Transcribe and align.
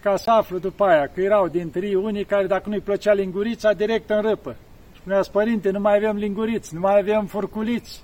Și 0.00 0.06
ca 0.06 0.16
să 0.16 0.30
aflu 0.30 0.58
după 0.58 0.84
aia 0.84 1.06
că 1.06 1.20
erau 1.20 1.48
din 1.48 1.70
tâi 1.70 1.94
unii 1.94 2.24
care 2.24 2.46
dacă 2.46 2.68
nu-i 2.68 2.80
plăcea 2.80 3.12
lingurița, 3.12 3.72
direct 3.72 4.10
în 4.10 4.20
râpă. 4.20 4.56
Și 4.92 5.00
spunea, 5.00 5.20
părinte, 5.32 5.70
nu 5.70 5.80
mai 5.80 5.96
avem 5.96 6.16
linguriți, 6.16 6.74
nu 6.74 6.80
mai 6.80 6.98
avem 6.98 7.26
furculiți. 7.26 8.02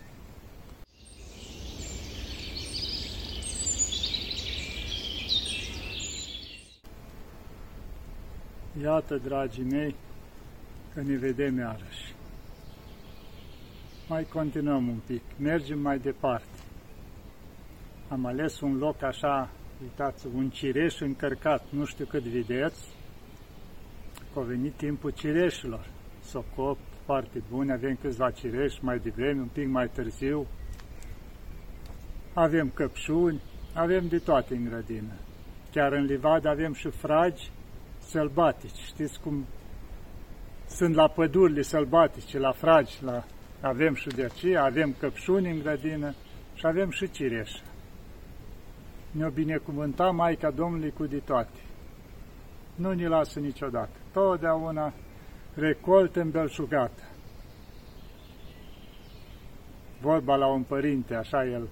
Iată, 8.82 9.20
dragii 9.24 9.66
mei, 9.70 9.94
că 10.94 11.00
ne 11.00 11.16
vedem 11.16 11.58
iarăși. 11.58 12.14
Mai 14.08 14.24
continuăm 14.24 14.88
un 14.88 14.98
pic, 15.06 15.22
mergem 15.38 15.78
mai 15.78 15.98
departe. 15.98 16.58
Am 18.08 18.26
ales 18.26 18.60
un 18.60 18.78
loc 18.78 19.02
așa, 19.02 19.48
uitați, 19.82 20.26
un 20.34 20.50
cireș 20.50 21.00
încărcat, 21.00 21.64
nu 21.70 21.84
știu 21.84 22.04
cât 22.04 22.22
vedeți, 22.22 22.84
că 24.32 24.38
a 24.38 24.42
venit 24.42 24.72
timpul 24.72 25.10
cireșilor. 25.10 25.86
S-o 26.22 26.44
copt, 26.54 26.80
foarte 27.04 27.42
bune, 27.50 27.72
avem 27.72 27.98
câțiva 28.00 28.30
cireși 28.30 28.84
mai 28.84 28.98
devreme, 28.98 29.40
un 29.40 29.48
pic 29.52 29.68
mai 29.68 29.88
târziu. 29.88 30.46
Avem 32.32 32.70
căpșuni, 32.74 33.40
avem 33.74 34.08
de 34.08 34.18
toate 34.18 34.54
în 34.54 34.64
grădină. 34.64 35.12
Chiar 35.72 35.92
în 35.92 36.04
livadă 36.04 36.48
avem 36.48 36.72
și 36.72 36.88
fragi 36.88 37.50
sălbatici. 37.98 38.78
Știți 38.86 39.20
cum 39.20 39.46
sunt 40.68 40.94
la 40.94 41.08
pădurile 41.08 41.62
sălbatice, 41.62 42.38
la 42.38 42.52
fragi, 42.52 43.04
la... 43.04 43.24
avem 43.60 43.94
și 43.94 44.08
de 44.08 44.24
aceea, 44.24 44.64
avem 44.64 44.94
căpșuni 44.98 45.50
în 45.50 45.58
grădină 45.58 46.14
și 46.54 46.66
avem 46.66 46.90
și 46.90 47.10
cireșă. 47.10 47.60
Ne-o 49.16 49.30
binecuvânta 49.30 50.10
Maica 50.10 50.50
Domnului 50.50 50.90
cu 50.90 51.06
de 51.06 51.18
toate. 51.18 51.60
Nu 52.74 52.92
ne 52.92 53.08
lasă 53.08 53.40
niciodată. 53.40 53.98
Totdeauna 54.12 54.92
recoltă 55.54 56.20
îmbelșugată. 56.20 57.02
Vorba 60.00 60.36
la 60.36 60.46
un 60.46 60.62
părinte, 60.62 61.14
așa 61.14 61.44
el, 61.44 61.68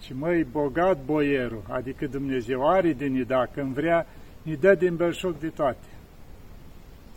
și 0.00 0.14
măi, 0.14 0.44
bogat 0.44 1.04
boierul, 1.04 1.62
adică 1.68 2.06
Dumnezeu 2.06 2.68
are 2.68 2.92
din 2.92 3.26
ea, 3.28 3.48
când 3.52 3.74
vrea, 3.74 4.06
ne 4.42 4.54
dă 4.54 4.74
din 4.74 4.96
belșug 4.96 5.38
de 5.38 5.48
toate. 5.48 5.86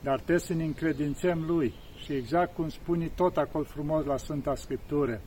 Dar 0.02 0.16
trebuie 0.16 0.39
să 0.39 0.53
ne 0.53 0.63
încredințăm 0.63 1.44
Lui. 1.47 1.73
Și 2.03 2.13
exact 2.13 2.56
cum 2.56 2.69
spune 2.69 3.11
tot 3.16 3.38
acolo 3.38 3.63
frumos 3.63 4.06
la 4.06 4.17
Sfânta 4.17 4.56
Scriptură, 4.56 5.22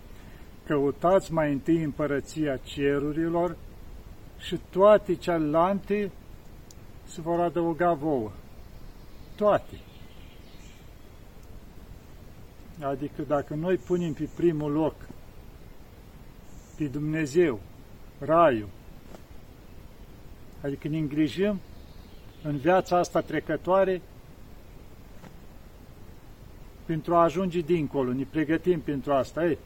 căutați 0.66 1.32
mai 1.32 1.52
întâi 1.52 1.82
împărăția 1.82 2.56
cerurilor 2.56 3.56
și 4.44 4.60
toate 4.70 5.14
celelalte 5.14 6.10
se 7.04 7.20
vor 7.20 7.40
adăuga 7.40 7.92
vouă. 7.92 8.30
Toate. 9.36 9.80
Adică 12.80 13.22
dacă 13.22 13.54
noi 13.54 13.76
punem 13.76 14.12
pe 14.12 14.28
primul 14.36 14.72
loc 14.72 14.94
pe 16.76 16.84
Dumnezeu, 16.84 17.60
Raiul, 18.18 18.68
adică 20.62 20.88
ne 20.88 20.98
îngrijim 20.98 21.60
în 22.42 22.56
viața 22.56 22.98
asta 22.98 23.20
trecătoare 23.20 24.02
pentru 26.84 27.14
a 27.14 27.22
ajunge 27.22 27.60
dincolo, 27.60 28.12
ne 28.12 28.24
pregătim 28.30 28.80
pentru 28.80 29.12
asta. 29.12 29.44
Ei, 29.44 29.58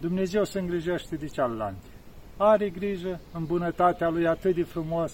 Dumnezeu 0.00 0.44
se 0.44 0.58
îngrijește 0.58 1.16
de 1.16 1.26
cealaltă. 1.26 1.95
Are 2.36 2.70
grijă 2.70 3.20
în 3.32 3.44
bunătatea 3.44 4.08
Lui 4.08 4.26
atât 4.26 4.54
de 4.54 4.62
frumos. 4.62 5.12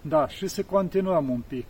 Da, 0.00 0.28
și 0.28 0.46
să 0.46 0.62
continuăm 0.62 1.30
un 1.30 1.40
pic. 1.46 1.66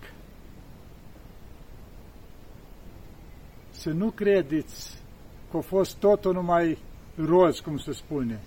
Să 3.71 3.91
nu 3.91 4.11
credeți 4.11 5.03
că 5.51 5.57
a 5.57 5.61
fost 5.61 5.97
totul 5.97 6.33
numai 6.33 6.79
roz, 7.17 7.59
cum 7.59 7.77
se 7.77 7.93
spune. 7.93 8.41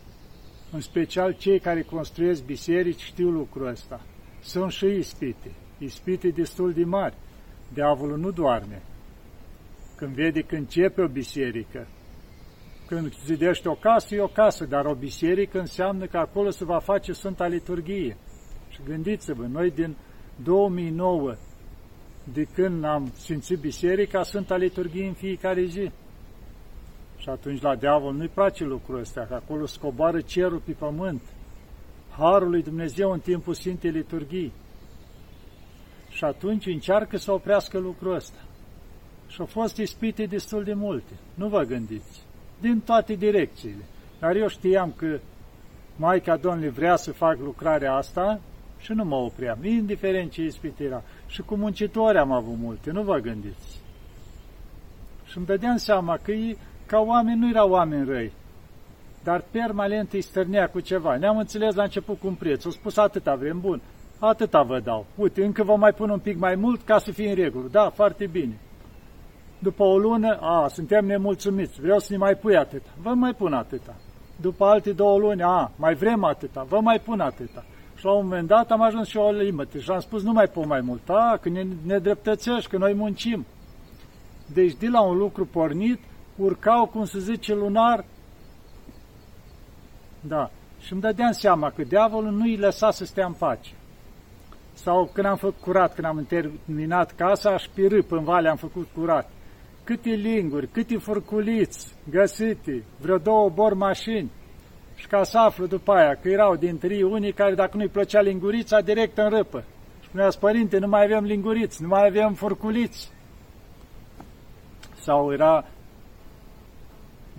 În 0.72 0.80
special 0.80 1.32
cei 1.32 1.60
care 1.60 1.82
construiesc 1.82 2.46
biserici 2.46 3.02
știu 3.02 3.30
lucrul 3.30 3.68
ăsta. 3.68 4.02
Sunt 4.42 4.72
și 4.72 4.86
ispite, 4.86 5.52
ispite 5.78 6.30
destul 6.30 6.74
de 6.74 6.84
mari. 6.84 7.16
Diavolul 7.74 8.18
nu 8.18 8.32
doarme. 8.32 8.82
Când 9.96 10.14
vede 10.14 10.42
că 10.42 10.56
începe 10.56 11.02
o 11.02 11.08
biserică, 11.08 11.88
când 12.88 13.14
zidește 13.26 13.70
o 13.70 13.74
casă, 13.74 14.16
e 14.16 14.22
o 14.22 14.28
casă, 14.28 14.66
dar 14.66 14.86
o 14.86 14.94
biserică 14.94 15.60
înseamnă 15.60 16.06
că 16.06 16.18
acolo 16.18 16.50
se 16.50 16.66
va 16.66 16.80
face 16.80 17.12
Sfânta 17.12 17.48
Liturghie. 17.48 18.18
Și 18.70 18.80
gândiți-vă, 18.86 19.46
noi 19.46 19.72
din 19.72 19.96
2009, 20.44 21.36
de 22.34 22.44
când 22.44 22.84
am 22.84 23.12
simțit 23.16 23.60
biserica, 23.60 24.24
Sfânta 24.24 24.56
Liturghie 24.56 25.08
în 25.08 25.14
fiecare 25.14 25.66
zi. 25.66 25.92
Și 27.18 27.30
atunci 27.30 27.62
la 27.62 27.76
diavol 27.76 28.14
nu-i 28.14 28.32
place 28.34 28.64
lucrul 28.64 29.00
ăsta, 29.00 29.26
că 29.30 29.34
acolo 29.34 29.66
scoboară 29.66 30.22
cerul 30.22 30.62
pe 30.66 30.72
pământ. 30.72 31.22
Harul 32.18 32.50
lui 32.50 32.64
Dumnezeu 32.64 33.12
în 33.12 33.20
timpul 33.20 33.54
Sfintei 33.54 33.92
Liturghii. 33.92 34.54
Și 36.10 36.24
atunci 36.24 36.66
încearcă 36.66 37.18
să 37.18 37.32
oprească 37.32 37.78
lucrul 37.78 38.16
ăsta. 38.16 38.40
Și 39.28 39.40
au 39.40 39.46
fost 39.46 39.78
ispite 39.78 40.26
destul 40.26 40.64
de 40.64 40.74
multe. 40.74 41.14
Nu 41.34 41.48
vă 41.48 41.62
gândiți. 41.62 42.27
Din 42.60 42.80
toate 42.80 43.14
direcțiile. 43.14 43.84
Dar 44.20 44.36
eu 44.36 44.48
știam 44.48 44.94
că 44.96 45.20
Maica 45.96 46.36
Domnului 46.36 46.70
vrea 46.70 46.96
să 46.96 47.12
fac 47.12 47.38
lucrarea 47.40 47.94
asta 47.94 48.40
și 48.80 48.92
nu 48.94 49.04
mă 49.04 49.16
opream, 49.16 49.58
indiferent 49.64 50.32
ce 50.32 50.44
ispite 50.44 50.84
era. 50.84 51.04
Și 51.28 51.42
cu 51.42 51.56
muncitori 51.56 52.18
am 52.18 52.32
avut 52.32 52.58
multe, 52.58 52.92
nu 52.92 53.02
vă 53.02 53.18
gândiți. 53.18 53.80
Și 55.26 55.38
îmi 55.38 55.46
dădeam 55.46 55.78
seama 55.78 56.18
că 56.22 56.32
ei, 56.32 56.58
ca 56.86 57.00
oameni, 57.00 57.40
nu 57.40 57.50
erau 57.50 57.70
oameni 57.70 58.06
răi, 58.06 58.32
dar 59.24 59.44
permanent 59.52 60.14
îi 60.14 60.22
stărnea 60.22 60.70
cu 60.70 60.80
ceva. 60.80 61.16
Ne-am 61.16 61.38
înțeles 61.38 61.76
la 61.76 61.84
început 61.84 62.20
cu 62.20 62.28
un 62.28 62.34
preț. 62.34 62.66
Au 62.66 62.72
spus 62.72 62.98
atâta 62.98 63.36
vrem, 63.36 63.60
bun, 63.60 63.82
atâta 64.20 64.62
vă 64.62 64.80
dau. 64.80 65.06
Uite, 65.16 65.46
încă 65.46 65.64
vă 65.64 65.76
mai 65.76 65.94
pun 65.94 66.10
un 66.10 66.20
pic 66.20 66.38
mai 66.38 66.56
mult 66.56 66.82
ca 66.84 67.00
să 67.00 67.12
fie 67.12 67.30
în 67.30 67.36
regulă. 67.36 67.68
Da, 67.72 67.90
foarte 67.90 68.26
bine. 68.26 68.58
După 69.60 69.84
o 69.84 69.98
lună, 69.98 70.38
a, 70.42 70.68
suntem 70.68 71.06
nemulțumiți, 71.06 71.82
vreau 71.82 72.00
să 72.00 72.08
ne 72.12 72.18
mai 72.18 72.36
pui 72.36 72.56
atâta. 72.56 72.90
Vă 73.02 73.10
mai 73.10 73.34
pun 73.34 73.54
atâta. 73.54 73.96
După 74.42 74.66
alte 74.66 74.92
două 74.92 75.18
luni, 75.18 75.42
a, 75.44 75.72
mai 75.76 75.94
vrem 75.94 76.24
atâta, 76.24 76.66
vă 76.70 76.80
mai 76.80 77.00
pun 77.00 77.20
atâta. 77.20 77.66
Și 77.96 78.06
la 78.06 78.12
un 78.12 78.24
moment 78.24 78.48
dat 78.48 78.72
am 78.72 78.82
ajuns 78.82 79.08
și 79.08 79.18
o 79.18 79.32
limită 79.32 79.78
și 79.78 79.90
am 79.90 80.00
spus, 80.00 80.24
nu 80.24 80.32
mai 80.32 80.48
pot 80.48 80.66
mai 80.66 80.82
mult, 80.82 81.10
a, 81.10 81.38
că 81.42 81.50
ne, 81.50 81.66
ne 81.86 81.98
dreptățești, 81.98 82.70
că 82.70 82.78
noi 82.78 82.94
muncim. 82.94 83.46
Deci 84.54 84.74
de 84.74 84.88
la 84.88 85.02
un 85.02 85.18
lucru 85.18 85.46
pornit, 85.46 86.00
urcau, 86.36 86.86
cum 86.86 87.06
se 87.06 87.20
zice, 87.20 87.54
lunar. 87.54 88.06
Da. 90.22 90.50
Și 90.80 90.94
îmi 90.94 91.02
dădeam 91.02 91.32
seama 91.32 91.70
că 91.70 91.84
diavolul 91.84 92.32
nu 92.32 92.44
îi 92.44 92.58
lăsa 92.58 92.92
să 92.92 93.06
stea 93.06 93.26
în 93.26 93.34
pace. 93.34 93.72
Sau 94.74 95.10
când 95.14 95.26
am 95.28 95.36
făcut 95.36 95.62
curat, 95.62 95.94
când 95.94 96.08
am 96.08 96.26
terminat 96.28 97.12
casa, 97.12 97.50
aș 97.50 97.66
pirâp 97.74 98.12
în 98.12 98.24
vale, 98.24 98.50
am 98.50 98.56
făcut 98.56 98.88
curat 98.96 99.30
câte 99.88 100.10
linguri, 100.10 100.68
câte 100.68 100.98
furculiți 100.98 101.96
găsite, 102.10 102.84
vreo 103.00 103.18
două 103.18 103.50
bor 103.50 103.74
mașini. 103.74 104.32
Și 104.96 105.08
ca 105.08 105.24
să 105.24 105.38
aflu 105.38 105.66
după 105.66 105.92
aia 105.92 106.16
că 106.22 106.30
erau 106.30 106.56
din 106.56 106.78
tâi 106.78 107.04
unii 107.04 107.32
care 107.32 107.54
dacă 107.54 107.78
nu-i 107.78 107.88
plăcea 107.88 108.22
lingurița, 108.22 108.82
direct 108.82 109.18
în 109.18 109.30
râpă. 109.30 109.64
Și 110.02 110.08
spunea, 110.08 110.30
părinte, 110.40 110.78
nu 110.78 110.88
mai 110.88 111.04
avem 111.04 111.24
linguriți, 111.24 111.82
nu 111.82 111.88
mai 111.88 112.06
avem 112.08 112.34
furculiți. 112.34 113.12
Sau 114.96 115.32
era 115.32 115.66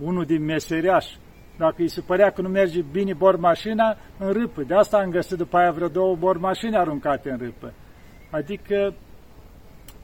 unul 0.03 0.25
din 0.25 0.43
meseriași, 0.43 1.17
dacă 1.57 1.75
îi 1.77 1.89
se 1.89 2.01
părea 2.01 2.29
că 2.29 2.41
nu 2.41 2.49
merge 2.49 2.81
bine 2.91 3.13
bor 3.13 3.35
mașina, 3.35 3.97
în 4.17 4.31
râpă. 4.31 4.61
De 4.61 4.73
asta 4.75 4.97
am 4.97 5.09
găsit 5.09 5.37
după 5.37 5.57
aia 5.57 5.71
vreo 5.71 5.87
două 5.87 6.15
bor 6.15 6.37
mașini 6.37 6.77
aruncate 6.77 7.29
în 7.29 7.37
râpă. 7.37 7.73
Adică 8.31 8.93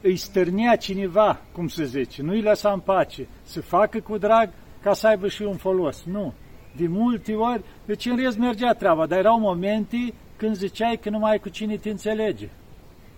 îi 0.00 0.16
stârnea 0.16 0.76
cineva, 0.76 1.40
cum 1.52 1.68
se 1.68 1.84
zice, 1.84 2.22
nu 2.22 2.32
îi 2.32 2.42
lăsa 2.42 2.72
în 2.72 2.80
pace, 2.80 3.28
să 3.42 3.60
facă 3.60 4.00
cu 4.00 4.18
drag 4.18 4.50
ca 4.82 4.92
să 4.92 5.06
aibă 5.06 5.28
și 5.28 5.42
un 5.42 5.56
folos. 5.56 6.04
Nu. 6.04 6.32
De 6.76 6.86
multe 6.86 7.34
ori, 7.34 7.64
deci 7.84 8.06
în 8.06 8.16
rest 8.16 8.38
mergea 8.38 8.72
treaba, 8.72 9.06
dar 9.06 9.18
erau 9.18 9.40
momente 9.40 9.96
când 10.36 10.56
ziceai 10.56 10.98
că 11.02 11.10
nu 11.10 11.18
mai 11.18 11.30
ai 11.30 11.38
cu 11.38 11.48
cine 11.48 11.76
te 11.76 11.90
înțelege. 11.90 12.48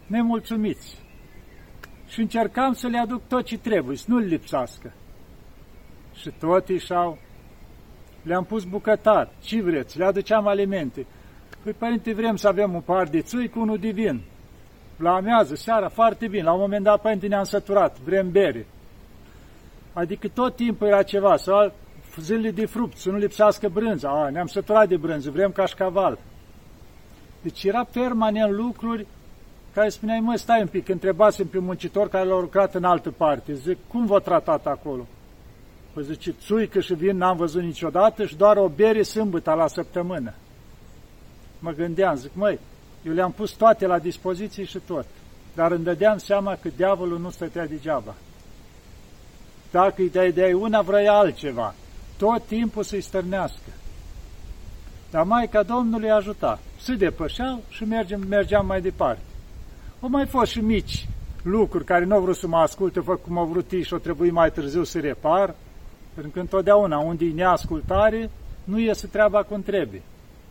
Nemulțumiți. 0.07 0.97
Și 2.07 2.21
încercam 2.21 2.73
să 2.73 2.87
le 2.87 2.99
aduc 2.99 3.29
tot 3.29 3.45
ce 3.45 3.59
trebuie, 3.59 3.97
să 3.97 4.05
nu-l 4.09 4.23
lipsească. 4.23 4.93
Și 6.15 6.31
tot 6.39 6.69
ieșau. 6.69 7.19
Le-am 8.23 8.45
pus 8.45 8.65
bucătar. 8.65 9.33
Ce 9.41 9.63
vreți? 9.63 9.99
Le 9.99 10.05
aduceam 10.05 10.47
alimente. 10.47 11.07
Păi, 11.63 11.73
părinte, 11.73 12.15
vrem 12.15 12.37
să 12.37 12.49
avem 12.49 12.75
un 12.75 12.81
par 12.81 13.09
de 13.09 13.21
țui 13.21 13.49
cu 13.49 13.61
unul 13.61 13.79
divin 13.79 14.23
la 14.99 15.15
amiază, 15.15 15.55
seara, 15.55 15.89
foarte 15.89 16.29
bine. 16.29 16.43
La 16.43 16.53
un 16.53 16.61
moment 16.61 16.85
dat, 16.85 17.01
părinte, 17.01 17.27
ne-am 17.27 17.45
săturat, 17.45 17.99
vrem 17.99 18.31
bere. 18.31 18.67
Adică 19.93 20.29
tot 20.29 20.57
timpul 20.57 20.87
era 20.87 21.03
ceva, 21.03 21.37
sau 21.37 21.73
zilele 22.17 22.51
de 22.51 22.67
fruct, 22.67 22.97
să 22.97 23.11
nu 23.11 23.17
lipsească 23.17 23.69
brânza. 23.69 24.09
A, 24.09 24.29
ne-am 24.29 24.47
săturat 24.47 24.89
de 24.89 24.97
brânză, 24.97 25.31
vrem 25.31 25.53
cașcaval. 25.53 26.19
Deci 27.43 27.65
era 27.65 27.85
permanent 27.85 28.53
lucruri 28.53 29.07
care 29.75 29.89
spuneai, 29.89 30.21
mă, 30.21 30.37
stai 30.37 30.61
un 30.61 30.67
pic, 30.67 30.89
întrebasem 30.89 31.47
pe 31.47 31.59
muncitor 31.59 32.09
care 32.09 32.29
l-a 32.29 32.41
lucrat 32.41 32.75
în 32.75 32.85
altă 32.85 33.11
parte, 33.11 33.55
zic, 33.55 33.79
cum 33.89 34.07
v-a 34.07 34.19
tratat 34.19 34.67
acolo? 34.67 35.07
Păi 35.93 36.03
zice, 36.05 36.35
țuică 36.41 36.81
și 36.81 36.95
vin 36.95 37.17
n-am 37.17 37.37
văzut 37.37 37.63
niciodată 37.63 38.25
și 38.25 38.37
doar 38.37 38.57
o 38.57 38.69
bere 38.69 39.03
sâmbătă 39.03 39.53
la 39.53 39.67
săptămână. 39.67 40.35
Mă 41.59 41.71
gândeam, 41.71 42.15
zic, 42.15 42.31
măi, 42.35 42.59
eu 43.03 43.13
le-am 43.13 43.33
pus 43.33 43.51
toate 43.51 43.87
la 43.87 43.99
dispoziție 43.99 44.65
și 44.65 44.79
tot, 44.87 45.07
dar 45.55 45.71
îmi 45.71 45.85
dădeam 45.85 46.19
seama 46.19 46.59
că 46.63 46.69
diavolul 46.77 47.19
nu 47.19 47.31
stătea 47.31 47.67
degeaba. 47.67 48.15
Dacă 49.71 49.95
îi 49.97 50.33
dai 50.33 50.53
una, 50.53 50.83
vrea 50.83 51.13
altceva. 51.13 51.75
Tot 52.17 52.43
timpul 52.47 52.83
să-i 52.83 53.01
stărnească. 53.01 53.71
Dar 55.11 55.25
Maica 55.25 55.63
Domnului 55.63 56.11
ajuta. 56.11 56.59
Se 56.81 56.95
depășeau 56.95 57.63
și 57.69 57.85
mergem, 57.85 58.27
mergeam 58.29 58.67
mai 58.67 58.81
departe. 58.81 59.23
Au 60.01 60.09
mai 60.09 60.27
fost 60.27 60.51
și 60.51 60.61
mici 60.61 61.07
lucruri 61.43 61.85
care 61.85 62.05
nu 62.05 62.15
au 62.15 62.21
vrut 62.21 62.37
să 62.37 62.47
mă 62.47 62.57
asculte, 62.57 63.01
fă 63.01 63.17
cum 63.17 63.39
au 63.39 63.47
vrut 63.47 63.71
ei 63.71 63.83
și 63.83 63.93
au 63.93 63.99
trebuit 63.99 64.33
mai 64.33 64.53
târziu 64.53 64.85
să 64.85 64.99
repar, 64.99 65.55
pentru 66.15 66.33
că 66.33 66.41
întotdeauna 66.41 66.99
unde 66.99 67.25
e 67.25 67.33
neascultare, 67.33 68.31
nu 68.65 68.79
iese 68.79 69.07
treaba 69.07 69.43
cum 69.43 69.63
trebuie. 69.63 70.03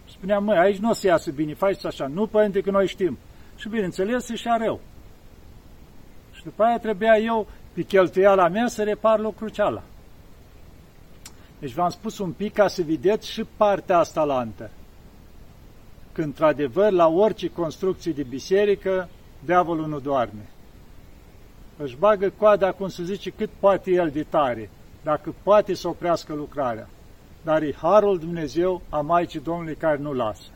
Spuneam, 0.10 0.44
măi, 0.44 0.58
aici 0.58 0.78
nu 0.78 0.90
o 0.90 0.94
să 0.94 1.08
iasă 1.08 1.32
bine, 1.32 1.54
faci 1.54 1.86
așa. 1.86 2.08
Nu, 2.08 2.28
părinte, 2.28 2.62
că 2.62 2.72
noi 2.72 2.88
știm. 2.88 3.18
Și 3.56 3.70
bineînțeles, 3.70 4.26
se 4.26 4.36
și 4.36 4.48
rău. 4.60 4.80
Și 6.34 6.44
după 6.44 6.64
aia 6.64 6.80
trebuia 6.80 7.18
eu, 7.18 7.48
pe 7.74 7.82
cheltuiala 7.82 8.48
mea, 8.48 8.68
să 8.68 8.84
repar 8.84 9.20
lucrul 9.20 9.50
ceala. 9.50 9.84
Deci 11.60 11.74
v-am 11.74 11.90
spus 11.90 12.18
un 12.18 12.32
pic 12.32 12.54
ca 12.54 12.68
să 12.68 12.82
vedeți 12.82 13.32
și 13.32 13.44
partea 13.58 13.98
asta 13.98 14.24
lantă. 14.24 14.70
Că, 16.12 16.22
într-adevăr, 16.22 16.92
la 16.92 17.08
orice 17.08 17.50
construcție 17.50 18.12
de 18.12 18.24
biserică, 18.24 19.10
diavolul 19.46 19.88
nu 19.88 20.00
doarme. 20.00 20.50
Își 21.78 21.98
bagă 21.98 22.30
coada, 22.38 22.72
cum 22.72 22.88
se 22.88 23.04
zice, 23.04 23.30
cât 23.30 23.50
poate 23.60 23.92
el 23.92 24.10
de 24.10 24.24
tare, 24.24 24.70
dacă 25.04 25.36
poate 25.44 25.74
să 25.74 25.88
oprească 25.88 26.34
lucrarea. 26.34 26.90
Dar 27.48 27.62
e 27.62 27.74
Harul 27.74 28.18
Dumnezeu 28.18 28.82
a 28.90 29.02
Maicii 29.02 29.40
Domnului 29.40 29.76
care 29.76 29.98
nu 29.98 30.14
lasă. 30.14 30.50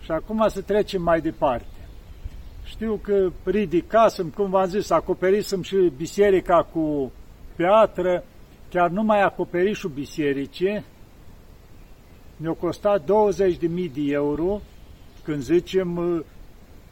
Și 0.00 0.10
acum 0.10 0.48
să 0.48 0.60
trecem 0.60 1.02
mai 1.02 1.20
departe. 1.20 1.66
Știu 2.64 3.00
că 3.02 3.30
ridicasem, 3.44 4.28
cum 4.28 4.50
v-am 4.50 4.66
zis, 4.66 4.90
acoperisem 4.90 5.62
și 5.62 5.92
biserica 5.96 6.62
cu 6.72 7.12
piatră, 7.56 8.24
chiar 8.70 8.90
numai 8.90 9.22
acoperișul 9.22 9.90
bisericii 9.90 10.84
ne-a 12.36 12.52
costat 12.52 13.02
20.000 13.02 13.08
de 13.68 14.02
euro, 14.06 14.60
când 15.24 15.42
zicem 15.42 16.24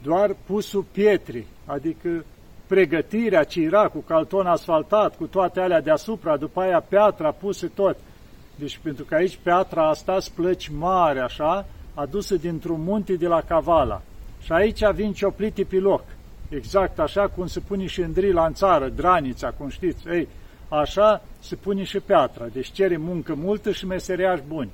doar 0.03 0.37
pusul 0.47 0.85
pietri, 0.93 1.47
adică 1.65 2.25
pregătirea 2.67 3.45
ce 3.45 3.61
era 3.61 3.89
cu 3.89 3.99
calton 3.99 4.47
asfaltat, 4.47 5.17
cu 5.17 5.27
toate 5.27 5.61
alea 5.61 5.81
deasupra, 5.81 6.37
după 6.37 6.61
aia 6.61 6.81
piatra 6.81 7.31
pusă 7.31 7.71
tot. 7.75 7.97
Deci 8.55 8.79
pentru 8.83 9.05
că 9.05 9.15
aici 9.15 9.39
piatra 9.43 9.89
asta 9.89 10.21
splăci 10.21 10.69
mare, 10.69 11.21
așa, 11.21 11.67
adusă 11.95 12.37
dintr-un 12.37 12.83
munte 12.83 13.15
de 13.15 13.27
la 13.27 13.41
Cavala. 13.41 14.03
Și 14.41 14.53
aici 14.53 14.91
vin 14.95 15.13
cioplite 15.13 15.65
pe 15.65 15.77
loc. 15.77 16.05
Exact 16.49 16.99
așa 16.99 17.29
cum 17.29 17.47
se 17.47 17.61
pune 17.61 17.87
și 17.87 18.01
în 18.01 18.13
drila 18.13 18.47
în 18.47 18.53
țară, 18.53 18.89
dranița, 18.89 19.51
cum 19.51 19.69
știți. 19.69 20.09
Ei, 20.09 20.29
așa 20.69 21.23
se 21.41 21.57
pune 21.57 21.83
și 21.83 22.01
piatra. 22.01 22.47
Deci 22.47 22.71
cere 22.71 22.97
muncă 22.97 23.35
multă 23.35 23.73
și 23.73 23.87
meseriași 23.87 24.43
buni. 24.49 24.71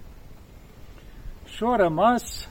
Și 1.44 1.62
au 1.62 1.76
rămas 1.76 2.48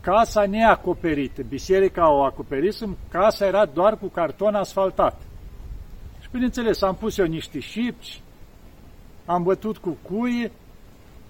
casa 0.00 0.46
neacoperită. 0.46 1.42
Biserica 1.42 2.10
o 2.10 2.22
acoperisem, 2.22 2.96
casa 3.10 3.46
era 3.46 3.64
doar 3.64 3.98
cu 3.98 4.06
carton 4.06 4.54
asfaltat. 4.54 5.20
Și 6.20 6.28
bineînțeles, 6.32 6.82
am 6.82 6.94
pus 6.94 7.18
eu 7.18 7.26
niște 7.26 7.58
șipci, 7.58 8.21
am 9.24 9.42
bătut 9.42 9.76
cu 9.76 9.96
cuie 10.02 10.50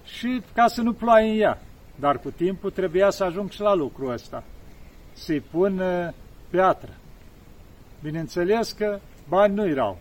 și 0.05 0.41
ca 0.53 0.67
să 0.67 0.81
nu 0.81 0.93
ploaie 0.93 1.31
în 1.31 1.39
ea. 1.39 1.61
Dar 1.95 2.19
cu 2.19 2.31
timpul 2.31 2.71
trebuia 2.71 3.09
să 3.09 3.23
ajung 3.23 3.49
și 3.49 3.61
la 3.61 3.73
lucrul 3.73 4.11
ăsta. 4.11 4.43
Să-i 5.13 5.39
pun 5.39 5.79
uh, 5.79 6.13
piatră. 6.49 6.91
Bineînțeles 8.01 8.71
că 8.71 8.99
bani 9.27 9.53
nu 9.53 9.67
erau. 9.67 9.97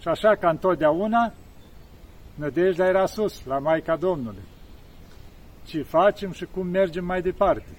Și 0.00 0.08
așa 0.08 0.36
ca 0.36 0.48
întotdeauna, 0.48 1.32
nădejdea 2.34 2.86
era 2.86 3.06
sus, 3.06 3.44
la 3.44 3.58
Maica 3.58 3.96
Domnului. 3.96 4.42
Ce 5.64 5.82
facem 5.82 6.32
și 6.32 6.44
cum 6.44 6.66
mergem 6.66 7.04
mai 7.04 7.22
departe. 7.22 7.76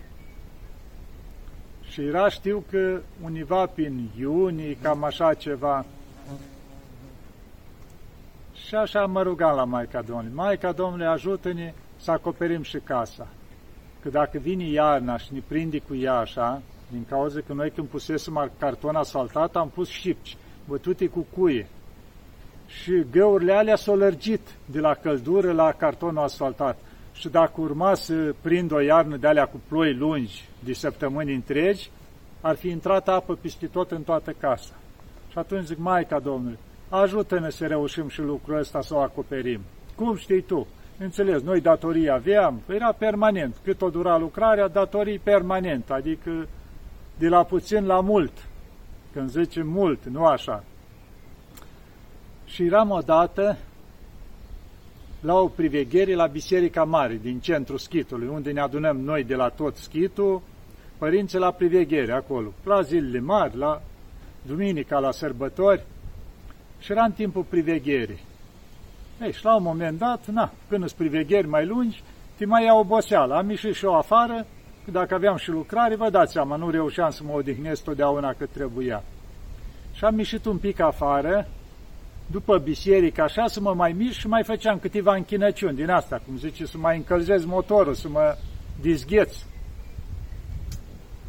Și 1.81 2.01
era, 2.01 2.29
știu 2.29 2.63
că 2.69 3.01
univa 3.23 3.65
prin 3.65 4.09
iunie, 4.17 4.77
cam 4.81 5.03
așa 5.03 5.33
ceva, 5.33 5.85
și 8.69 8.75
așa 8.75 9.05
mă 9.05 9.21
rugam 9.21 9.55
la 9.55 9.63
Maica 9.63 10.01
Domnului. 10.01 10.31
Maica 10.33 10.71
Domnului, 10.71 11.05
ajută-ne 11.05 11.73
să 11.99 12.11
acoperim 12.11 12.61
și 12.61 12.77
casa. 12.77 13.27
Că 14.01 14.09
dacă 14.09 14.37
vine 14.37 14.63
iarna 14.63 15.17
și 15.17 15.33
ne 15.33 15.41
prinde 15.47 15.79
cu 15.79 15.95
ea 15.95 16.13
așa, 16.13 16.61
din 16.91 17.05
cauza 17.09 17.39
că 17.47 17.53
noi 17.53 17.71
când 17.71 17.87
pusesem 17.87 18.51
carton 18.59 18.95
asfaltat, 18.95 19.55
am 19.55 19.69
pus 19.69 19.89
șipci, 19.89 20.37
bătute 20.67 21.07
cu 21.07 21.25
cuie. 21.37 21.67
Și 22.67 23.03
găurile 23.11 23.53
alea 23.53 23.75
s-au 23.75 23.95
lărgit 23.95 24.41
de 24.65 24.79
la 24.79 24.93
căldură 24.93 25.51
la 25.51 25.71
cartonul 25.71 26.23
asfaltat. 26.23 26.77
Și 27.13 27.29
dacă 27.29 27.61
urma 27.61 27.93
să 27.93 28.33
prind 28.41 28.71
o 28.71 28.79
iarnă 28.79 29.17
de 29.17 29.27
alea 29.27 29.45
cu 29.45 29.61
ploi 29.67 29.93
lungi, 29.93 30.49
de 30.63 30.73
săptămâni 30.73 31.33
întregi, 31.33 31.89
ar 32.41 32.55
fi 32.55 32.67
intrat 32.67 33.07
apă 33.07 33.35
peste 33.41 33.67
tot 33.67 33.91
în 33.91 34.03
toată 34.03 34.31
casa. 34.39 34.73
Și 35.31 35.37
atunci 35.37 35.65
zic, 35.65 35.77
Maica 35.77 36.19
Domnului, 36.19 36.57
ajută-ne 36.89 37.49
să 37.49 37.67
reușim 37.67 38.07
și 38.07 38.21
lucrul 38.21 38.57
ăsta 38.57 38.81
să 38.81 38.95
o 38.95 38.99
acoperim. 38.99 39.61
Cum 39.95 40.15
știi 40.15 40.41
tu? 40.41 40.67
Înțeles, 40.97 41.41
noi 41.41 41.61
datorii 41.61 42.09
aveam, 42.09 42.61
era 42.69 42.91
permanent. 42.91 43.55
Cât 43.63 43.81
o 43.81 43.89
dura 43.89 44.17
lucrarea, 44.17 44.67
datorii 44.67 45.19
permanent, 45.19 45.89
adică 45.89 46.47
de 47.17 47.27
la 47.27 47.43
puțin 47.43 47.85
la 47.85 47.99
mult. 47.99 48.47
Când 49.13 49.29
zicem 49.29 49.67
mult, 49.67 50.05
nu 50.05 50.25
așa. 50.25 50.63
Și 52.45 52.63
eram 52.63 52.89
odată 52.89 53.57
la 55.21 55.33
o 55.33 55.47
priveghere 55.47 56.15
la 56.15 56.25
Biserica 56.25 56.83
Mare 56.83 57.19
din 57.21 57.39
centrul 57.39 57.77
schitului, 57.77 58.27
unde 58.27 58.51
ne 58.51 58.61
adunăm 58.61 58.97
noi 58.97 59.23
de 59.23 59.35
la 59.35 59.49
tot 59.49 59.75
schitul, 59.75 60.41
părinții 60.97 61.39
la 61.39 61.51
priveghere 61.51 62.11
acolo, 62.11 62.53
la 62.63 62.81
zilele 62.81 63.19
mari, 63.19 63.57
la 63.57 63.81
duminica, 64.41 64.99
la 64.99 65.11
sărbători, 65.11 65.85
și 66.79 66.91
era 66.91 67.03
în 67.03 67.11
timpul 67.11 67.43
privegherii. 67.43 68.19
Ei, 69.21 69.33
și 69.33 69.43
la 69.43 69.55
un 69.55 69.63
moment 69.63 69.97
dat, 69.97 70.27
na, 70.27 70.51
când 70.69 70.83
îți 70.83 70.95
privegheri 70.95 71.47
mai 71.47 71.65
lungi, 71.65 72.03
te 72.37 72.45
mai 72.45 72.63
ia 72.63 72.73
oboseală. 72.73 73.35
Am 73.35 73.49
ieșit 73.49 73.75
și 73.75 73.85
eu 73.85 73.95
afară, 73.95 74.45
că 74.85 74.91
dacă 74.91 75.13
aveam 75.13 75.37
și 75.37 75.49
lucrare, 75.49 75.95
vă 75.95 76.09
dați 76.09 76.31
seama, 76.31 76.55
nu 76.55 76.69
reușeam 76.69 77.09
să 77.09 77.23
mă 77.23 77.33
odihnesc 77.33 77.83
totdeauna 77.83 78.33
cât 78.33 78.49
trebuia. 78.49 79.03
Și 79.93 80.05
am 80.05 80.17
ieșit 80.17 80.45
un 80.45 80.57
pic 80.57 80.79
afară, 80.79 81.47
după 82.31 82.57
biserică, 82.57 83.21
așa, 83.21 83.47
să 83.47 83.59
mă 83.61 83.73
mai 83.73 83.91
mișc 83.91 84.19
și 84.19 84.27
mai 84.27 84.43
făceam 84.43 84.79
câteva 84.79 85.15
închinăciuni 85.15 85.75
din 85.75 85.89
asta, 85.89 86.21
cum 86.25 86.37
zice, 86.37 86.65
să 86.65 86.77
mai 86.77 86.97
încălzesc 86.97 87.45
motorul, 87.45 87.93
să 87.93 88.09
mă 88.09 88.35
dizgheț. 88.81 89.35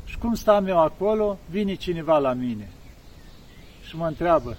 Și 0.05 0.19
cum 0.19 0.35
stăm 0.35 0.67
eu 0.67 0.79
acolo, 0.79 1.39
vine 1.49 1.75
cineva 1.75 2.19
la 2.19 2.33
mine 2.33 2.71
și 3.83 3.97
mă 3.97 4.07
întreabă, 4.07 4.57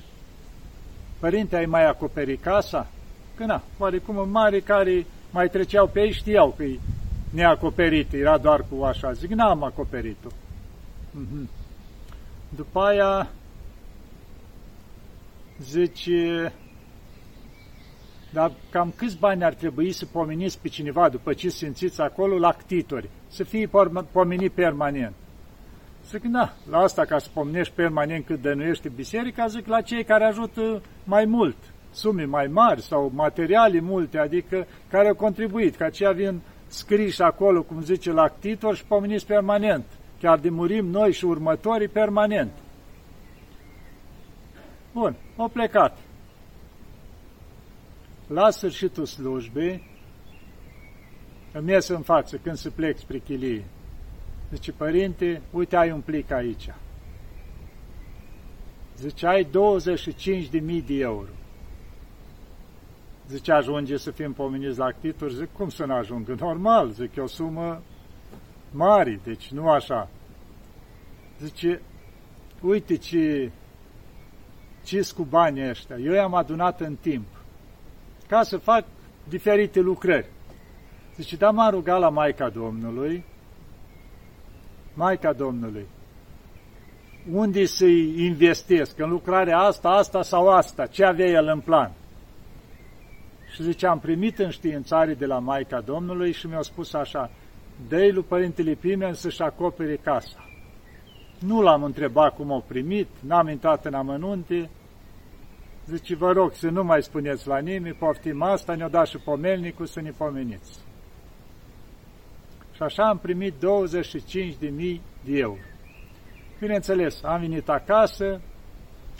Părinte, 1.22 1.56
ai 1.56 1.66
mai 1.66 1.86
acoperit 1.86 2.42
casa? 2.42 2.88
Că 3.36 3.46
na, 3.46 3.64
oarecum 3.78 4.18
în 4.18 4.30
mare 4.30 4.60
care 4.60 5.06
mai 5.32 5.50
treceau 5.50 5.88
pe 5.88 6.00
ei 6.00 6.12
știau 6.12 6.54
că 6.58 6.64
e 6.64 6.80
neacoperit, 7.30 8.14
era 8.14 8.38
doar 8.38 8.66
cu 8.70 8.84
așa. 8.84 9.12
Zic, 9.12 9.30
n-am 9.30 9.64
acoperit-o. 9.64 10.30
Mm-hmm. 10.30 11.50
După 12.56 12.80
aia, 12.80 13.30
zice, 15.62 16.54
dar 18.34 18.52
cam 18.70 18.94
câți 18.96 19.18
bani 19.18 19.44
ar 19.44 19.54
trebui 19.54 19.92
să 19.92 20.06
pomeniți 20.06 20.60
pe 20.60 20.68
cineva 20.68 21.10
după 21.10 21.34
ce 21.34 21.50
simțiți 21.50 22.02
acolo 22.02 22.38
la 22.38 22.52
ctitori, 22.52 23.10
să 23.28 23.44
fie 23.44 23.70
pomenit 24.12 24.52
permanent? 24.52 25.14
Zic, 26.10 26.24
da, 26.24 26.54
la 26.70 26.78
asta 26.78 27.06
ca 27.06 27.18
să 27.18 27.30
pomnești 27.34 27.74
permanent 27.74 28.26
cât 28.26 28.42
dănuiește 28.42 28.90
biserica, 28.90 29.48
zic, 29.48 29.68
la 29.68 29.82
cei 29.82 30.04
care 30.04 30.24
ajută 30.24 30.82
mai 31.04 31.26
mult, 31.26 31.56
sume 31.92 32.26
mai 32.26 32.48
mari 32.48 32.82
sau 32.82 33.12
materiale 33.14 33.80
multe, 33.80 34.18
adică 34.18 34.68
care 34.90 35.08
au 35.08 35.16
contribuit, 35.16 35.76
că 35.76 35.84
aceia 35.84 36.12
vin 36.12 36.42
scriși 36.68 37.22
acolo, 37.22 37.64
cum 37.64 37.82
zice, 37.82 38.12
la 38.12 38.28
titor 38.28 38.76
și 38.76 38.86
pomeniți 38.86 39.26
permanent. 39.26 39.86
Chiar 40.20 40.40
de 40.40 40.50
murim 40.50 40.86
noi 40.86 41.12
și 41.12 41.26
următorii 41.26 41.88
permanent. 41.88 42.52
Bun, 44.94 45.16
au 45.38 45.48
plecat. 45.48 45.98
La 48.28 48.50
sfârșitul 48.50 49.06
slujbei, 49.06 49.90
îmi 51.54 51.72
ies 51.72 51.88
în 51.88 52.02
față 52.02 52.38
când 52.38 52.56
se 52.56 52.70
plec 52.70 52.98
spre 52.98 53.18
chilie 53.18 53.66
Zice, 54.52 54.72
părinte, 54.72 55.42
uite, 55.52 55.76
ai 55.76 55.92
un 55.92 56.02
plic 56.02 56.32
aici. 56.32 56.74
Zice, 58.98 59.28
ai 59.28 59.44
25.000 59.46 60.86
de 60.86 60.94
euro. 60.94 61.30
Zice, 63.28 63.52
ajunge 63.52 63.98
să 63.98 64.12
fim 64.12 64.34
pomeniți 64.34 64.78
la 64.78 64.86
actituri? 64.86 65.34
Zic, 65.34 65.54
cum 65.54 65.70
să 65.70 65.86
nu 65.86 65.94
ajungă? 65.94 66.36
Normal, 66.40 66.90
zic, 66.90 67.16
e 67.16 67.22
o 67.22 67.28
sumă 67.28 67.82
mare, 68.72 69.20
deci 69.24 69.52
nu 69.52 69.70
așa. 69.70 70.10
Zice, 71.40 71.82
uite 72.62 72.96
ce, 72.98 73.52
ce 74.84 75.10
cu 75.16 75.24
banii 75.24 75.70
ăștia. 75.70 75.98
Eu 75.98 76.14
i-am 76.14 76.34
adunat 76.34 76.80
în 76.82 76.96
timp 76.96 77.28
ca 78.28 78.44
să 78.44 78.58
fac 78.58 78.86
diferite 79.28 79.80
lucrări. 79.80 80.30
Zice, 81.16 81.36
da, 81.36 81.52
m-am 81.52 81.72
rugat 81.72 82.00
la 82.00 82.10
Maica 82.10 82.50
Domnului, 82.50 83.24
Maica 84.94 85.34
Domnului, 85.34 85.86
unde 87.32 87.66
să-i 87.66 88.26
investesc, 88.26 89.00
în 89.00 89.10
lucrarea 89.10 89.58
asta, 89.58 89.90
asta 89.90 90.22
sau 90.22 90.48
asta, 90.48 90.86
ce 90.86 91.06
avea 91.06 91.28
el 91.28 91.48
în 91.48 91.60
plan. 91.60 91.92
Și 93.54 93.64
zice, 93.64 93.88
am 93.88 94.00
primit 94.00 94.40
în 94.40 94.50
științare 94.50 95.14
de 95.14 95.26
la 95.26 95.40
Maica 95.40 95.82
Domnului 95.82 96.32
și 96.32 96.48
mi-a 96.48 96.62
spus 96.62 96.94
așa, 96.94 97.32
dă 97.88 97.98
lui 98.12 98.24
Părintele 98.28 98.74
Pimen 98.74 99.14
să-și 99.14 99.42
acopere 99.42 99.96
casa. 99.96 100.46
Nu 101.40 101.62
l-am 101.62 101.84
întrebat 101.84 102.36
cum 102.36 102.52
au 102.52 102.64
primit, 102.68 103.08
n-am 103.20 103.48
intrat 103.48 103.86
în 103.86 103.94
amănunte, 103.94 104.70
zice, 105.86 106.16
vă 106.16 106.32
rog 106.32 106.54
să 106.54 106.70
nu 106.70 106.84
mai 106.84 107.04
spuneți 107.04 107.48
la 107.48 107.58
nimeni, 107.58 107.96
poftim 107.96 108.42
asta, 108.42 108.76
ne-o 108.76 108.88
dat 108.88 109.08
și 109.08 109.18
pomelnicul 109.18 109.86
să 109.86 110.02
ne 110.02 110.12
pomeniți. 110.18 110.80
Și 112.82 112.88
așa 112.88 113.10
am 113.10 113.18
primit 113.18 113.54
25.000 113.54 115.00
de 115.24 115.38
euro. 115.38 115.60
Bineînțeles, 116.60 117.24
am 117.24 117.40
venit 117.40 117.70
acasă, 117.70 118.42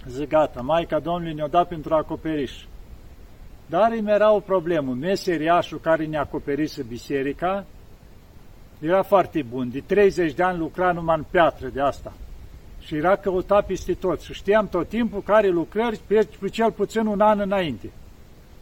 zic, 0.08 0.30
gata, 0.30 0.62
Maica 0.62 1.00
Domnului 1.00 1.34
ne-o 1.34 1.48
dat 1.48 1.68
pentru 1.68 1.94
acoperiș. 1.94 2.52
Dar 3.66 3.92
îmi 3.92 4.12
era 4.12 4.32
o 4.32 4.40
problemă. 4.40 4.94
Meseriașul 4.94 5.80
care 5.80 6.06
ne 6.06 6.18
acoperise 6.18 6.84
biserica 6.84 7.66
era 8.80 9.02
foarte 9.02 9.42
bun. 9.42 9.70
De 9.70 9.80
30 9.80 10.34
de 10.34 10.44
ani 10.44 10.58
lucra 10.58 10.92
numai 10.92 11.18
în 11.18 11.26
piatră 11.32 11.68
de 11.68 11.82
asta. 11.82 12.14
Și 12.80 12.96
era 12.96 13.16
căutat 13.16 13.66
peste 13.66 13.94
tot. 13.94 14.22
Și 14.22 14.34
știam 14.34 14.68
tot 14.68 14.88
timpul 14.88 15.22
care 15.22 15.48
lucrări 15.48 16.02
pe, 16.08 16.28
pe 16.40 16.48
cel 16.48 16.72
puțin 16.72 17.06
un 17.06 17.22
an 17.22 17.40
înainte. 17.40 17.92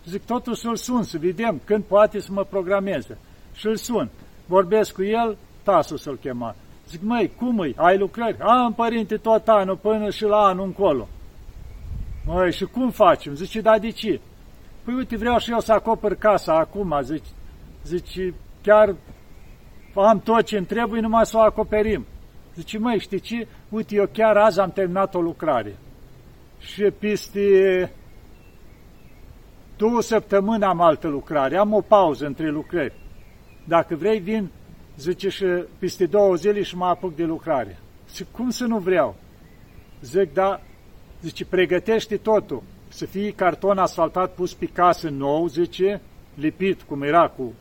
Zic, 0.06 0.25
totul 0.25 0.53
să-l 0.53 0.75
sun, 0.75 1.03
să 1.03 1.18
vedem 1.18 1.62
când 1.63 1.84
poate 1.84 2.20
să 2.20 2.32
mă 2.32 2.44
programeze. 2.44 3.18
Și 3.53 3.68
îl 3.68 3.75
sun. 3.75 4.10
Vorbesc 4.50 4.94
cu 4.94 5.03
el, 5.03 5.38
Tasu 5.63 5.98
să-l 5.98 6.18
chema. 6.18 6.56
Zic, 6.88 7.01
măi, 7.01 7.32
cum 7.38 7.60
îi? 7.60 7.75
Ai 7.77 7.98
lucrări? 7.98 8.39
Am, 8.39 8.74
părinte, 8.74 9.18
tot 9.18 9.48
anul, 9.48 9.75
până 9.75 10.10
și 10.10 10.24
la 10.24 10.38
anul 10.38 10.65
încolo. 10.65 11.08
Măi, 12.25 12.53
și 12.53 12.65
cum 12.65 12.89
facem? 12.89 13.34
Zice, 13.34 13.62
da, 13.62 13.77
de 13.77 13.89
ce? 13.89 14.20
Păi 14.84 14.94
uite, 14.94 15.18
vreau 15.18 15.38
și 15.38 15.51
eu 15.51 15.60
să 15.60 15.74
acopăr 15.74 16.15
casa 16.15 16.58
acum, 16.58 17.00
zici, 17.01 17.25
zici, 17.84 18.34
chiar 18.62 18.96
am 19.96 20.20
tot 20.20 20.44
ce-mi 20.44 20.65
trebuie, 20.65 21.01
numai 21.01 21.25
să 21.25 21.38
o 21.38 21.41
acoperim. 21.41 22.06
Zice, 22.56 22.77
măi, 22.77 23.00
știi 23.00 23.20
ce? 23.20 23.48
Uite, 23.70 23.96
eu 23.96 24.10
chiar 24.13 24.38
azi 24.38 24.60
am 24.60 24.72
terminat 24.72 25.15
o 25.15 25.22
lucrare. 25.22 25.77
Și 26.60 26.84
peste 27.00 27.41
două 29.77 30.01
săptămâni 30.01 30.63
am 30.63 30.82
altă 30.82 31.08
lucrare, 31.08 31.58
am 31.58 31.74
o 31.74 31.82
pauză 31.82 32.25
între 32.25 32.50
lucrări. 32.50 32.94
Dacă 33.69 33.95
vrei, 33.95 34.19
vin, 34.19 34.49
zice, 34.97 35.29
și 35.29 35.45
peste 35.79 36.05
două 36.05 36.35
zile 36.35 36.61
și 36.61 36.75
mă 36.75 36.85
apuc 36.85 37.15
de 37.15 37.23
lucrare. 37.23 37.77
Zice, 38.09 38.25
cum 38.31 38.49
să 38.49 38.65
nu 38.65 38.77
vreau? 38.77 39.15
Zic, 40.01 40.33
da, 40.33 40.61
zice, 41.21 41.45
pregătește 41.45 42.17
totul 42.17 42.63
să 42.88 43.05
fie 43.05 43.31
carton 43.31 43.77
asfaltat 43.77 44.33
pus 44.33 44.53
pe 44.53 44.65
casă 44.65 45.09
nou, 45.09 45.47
zice, 45.47 46.01
lipit 46.33 46.81
cum 46.81 47.01
era 47.01 47.27
cu 47.27 47.53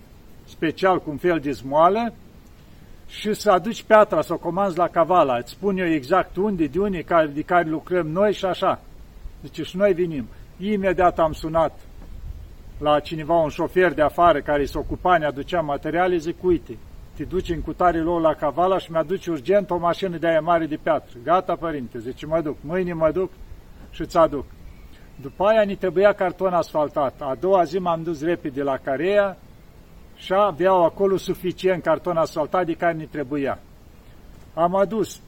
special 0.44 1.00
cu 1.00 1.10
un 1.10 1.16
fel 1.16 1.38
de 1.38 1.52
smoală 1.52 2.14
și 3.08 3.34
să 3.34 3.50
aduci 3.50 3.82
piatra, 3.82 4.22
să 4.22 4.32
o 4.32 4.38
comanzi 4.38 4.78
la 4.78 4.88
cavala, 4.88 5.36
îți 5.36 5.50
spun 5.50 5.76
eu 5.76 5.86
exact 5.86 6.36
unde, 6.36 6.66
de 6.66 6.78
unde, 6.78 7.04
de 7.34 7.42
care 7.42 7.68
lucrăm 7.68 8.06
noi 8.06 8.32
și 8.32 8.44
așa. 8.44 8.80
Zice, 9.42 9.62
și 9.62 9.76
noi 9.76 9.92
venim. 9.92 10.26
Imediat 10.58 11.18
am 11.18 11.32
sunat 11.32 11.78
la 12.78 13.00
cineva, 13.00 13.34
un 13.34 13.48
șofer 13.48 13.92
de 13.92 14.02
afară 14.02 14.40
care 14.40 14.64
se 14.64 14.78
ocupa, 14.78 15.18
ne 15.18 15.24
aducea 15.24 15.60
materiale, 15.60 16.16
zic, 16.16 16.44
uite, 16.44 16.78
te 17.16 17.24
duci 17.24 17.50
în 17.50 17.60
cutare 17.60 18.00
lor 18.00 18.20
la 18.20 18.34
cavala 18.34 18.78
și 18.78 18.90
mi-aduci 18.90 19.26
urgent 19.26 19.70
o 19.70 19.76
mașină 19.76 20.16
de 20.16 20.28
aia 20.28 20.40
mare 20.40 20.66
de 20.66 20.78
piatră. 20.82 21.18
Gata, 21.24 21.56
părinte, 21.56 21.98
zice, 21.98 22.26
mă 22.26 22.40
duc, 22.40 22.56
mâine 22.60 22.92
mă 22.92 23.10
duc 23.10 23.30
și 23.90 24.00
îți 24.00 24.16
aduc. 24.16 24.44
După 25.20 25.44
aia 25.44 25.62
ni 25.62 25.76
trebuia 25.76 26.12
carton 26.12 26.52
asfaltat. 26.52 27.14
A 27.20 27.36
doua 27.40 27.62
zi 27.62 27.78
m-am 27.78 28.02
dus 28.02 28.22
repede 28.22 28.62
la 28.62 28.76
Carea 28.76 29.36
și 30.14 30.32
aveau 30.32 30.84
acolo 30.84 31.16
suficient 31.16 31.82
carton 31.82 32.16
asfaltat 32.16 32.66
de 32.66 32.72
care 32.72 32.96
ni 32.96 33.06
trebuia. 33.06 33.58
Am 34.54 34.74
adus 34.74 35.20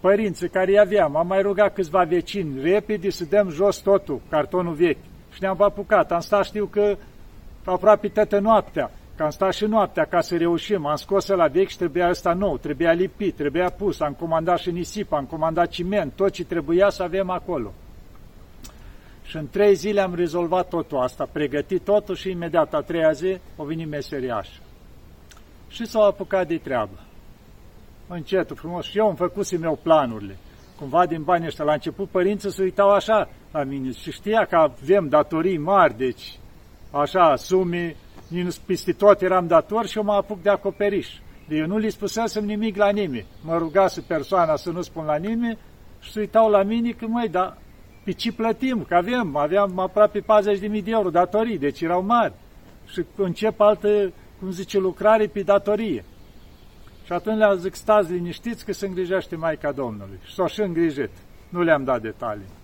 părinții 0.00 0.48
care 0.48 0.72
i 0.72 0.78
aveam, 0.78 1.16
am 1.16 1.26
mai 1.26 1.42
rugat 1.42 1.74
câțiva 1.74 2.02
vecini 2.02 2.60
repede 2.62 3.10
să 3.10 3.24
dăm 3.24 3.48
jos 3.48 3.76
totul, 3.76 4.20
cartonul 4.28 4.74
vechi. 4.74 5.04
Și 5.34 5.42
ne-am 5.42 5.62
apucat. 5.62 6.12
Am 6.12 6.20
stat, 6.20 6.44
știu 6.44 6.66
că 6.66 6.96
aproape 7.64 8.08
toată 8.08 8.38
noaptea, 8.38 8.90
că 9.16 9.22
am 9.22 9.30
stat 9.30 9.52
și 9.52 9.64
noaptea 9.64 10.04
ca 10.04 10.20
să 10.20 10.36
reușim. 10.36 10.86
Am 10.86 10.96
scos 10.96 11.26
la 11.26 11.46
vechi 11.46 11.68
și 11.68 11.76
trebuia 11.76 12.08
ăsta 12.08 12.32
nou, 12.32 12.58
trebuia 12.58 12.92
lipit, 12.92 13.36
trebuia 13.36 13.70
pus, 13.70 14.00
am 14.00 14.12
comandat 14.12 14.58
și 14.58 14.70
nisip, 14.70 15.12
am 15.12 15.24
comandat 15.24 15.68
ciment, 15.68 16.12
tot 16.12 16.30
ce 16.30 16.44
trebuia 16.44 16.90
să 16.90 17.02
avem 17.02 17.30
acolo. 17.30 17.72
Și 19.24 19.36
în 19.36 19.48
trei 19.50 19.74
zile 19.74 20.00
am 20.00 20.14
rezolvat 20.14 20.68
totul 20.68 20.98
asta, 20.98 21.28
pregătit 21.32 21.84
totul 21.84 22.14
și 22.14 22.30
imediat 22.30 22.74
a 22.74 22.80
treia 22.80 23.12
zi 23.12 23.38
o 23.56 23.64
venit 23.64 23.88
meseriaș. 23.88 24.48
Și 25.68 25.86
s-au 25.86 26.06
apucat 26.06 26.48
de 26.48 26.56
treabă. 26.56 26.98
Încetul, 28.08 28.56
frumos. 28.56 28.84
Și 28.84 28.98
eu 28.98 29.06
îmi 29.06 29.16
făcusem 29.16 29.62
eu 29.62 29.78
planurile. 29.82 30.36
Cumva 30.78 31.06
din 31.06 31.22
banii 31.22 31.46
ăștia. 31.46 31.64
La 31.64 31.72
început 31.72 32.08
părinții 32.08 32.52
se 32.52 32.62
uitau 32.62 32.90
așa 32.90 33.28
la 33.54 33.64
mine 33.64 33.90
și 33.92 34.12
știa 34.12 34.44
că 34.44 34.56
avem 34.56 35.08
datorii 35.08 35.58
mari, 35.58 35.96
deci 35.96 36.38
așa, 36.90 37.36
sume, 37.36 37.96
peste 38.66 38.92
tot 38.92 39.22
eram 39.22 39.46
dator 39.46 39.86
și 39.86 39.96
eu 39.96 40.04
mă 40.04 40.12
apuc 40.12 40.42
de 40.42 40.50
acoperiș. 40.50 41.08
De 41.48 41.56
eu 41.56 41.66
nu 41.66 41.76
li 41.76 41.90
spusesem 41.90 42.44
nimic 42.44 42.76
la 42.76 42.90
nimeni. 42.90 43.26
Mă 43.44 43.56
rugase 43.56 44.00
persoana 44.00 44.56
să 44.56 44.70
nu 44.70 44.82
spun 44.82 45.04
la 45.04 45.16
nimeni 45.16 45.58
și 46.00 46.12
se 46.12 46.20
uitau 46.20 46.50
la 46.50 46.62
mine 46.62 46.90
că, 46.90 47.06
măi, 47.06 47.28
dar 47.28 47.56
pe 48.04 48.12
ce 48.12 48.32
plătim? 48.32 48.84
Că 48.88 48.94
avem, 48.94 49.36
aveam 49.36 49.78
aproape 49.78 50.20
40.000 50.20 50.26
de 50.84 50.90
euro 50.90 51.10
datorii, 51.10 51.58
deci 51.58 51.80
erau 51.80 52.02
mari. 52.02 52.34
Și 52.86 53.04
încep 53.16 53.60
altă, 53.60 54.12
cum 54.38 54.50
zice, 54.50 54.78
lucrare 54.78 55.26
pe 55.26 55.42
datorie. 55.42 56.04
Și 57.04 57.12
atunci 57.12 57.38
le-am 57.38 57.56
zic, 57.56 57.74
stați 57.74 58.12
liniștiți 58.12 58.64
că 58.64 58.72
se 58.72 58.86
îngrijește 58.86 59.36
Maica 59.36 59.72
Domnului. 59.72 60.18
Și 60.24 60.34
s-o 60.34 60.46
și 60.46 60.60
îngrijit. 60.60 61.10
Nu 61.48 61.62
le-am 61.62 61.84
dat 61.84 62.00
detalii. 62.00 62.62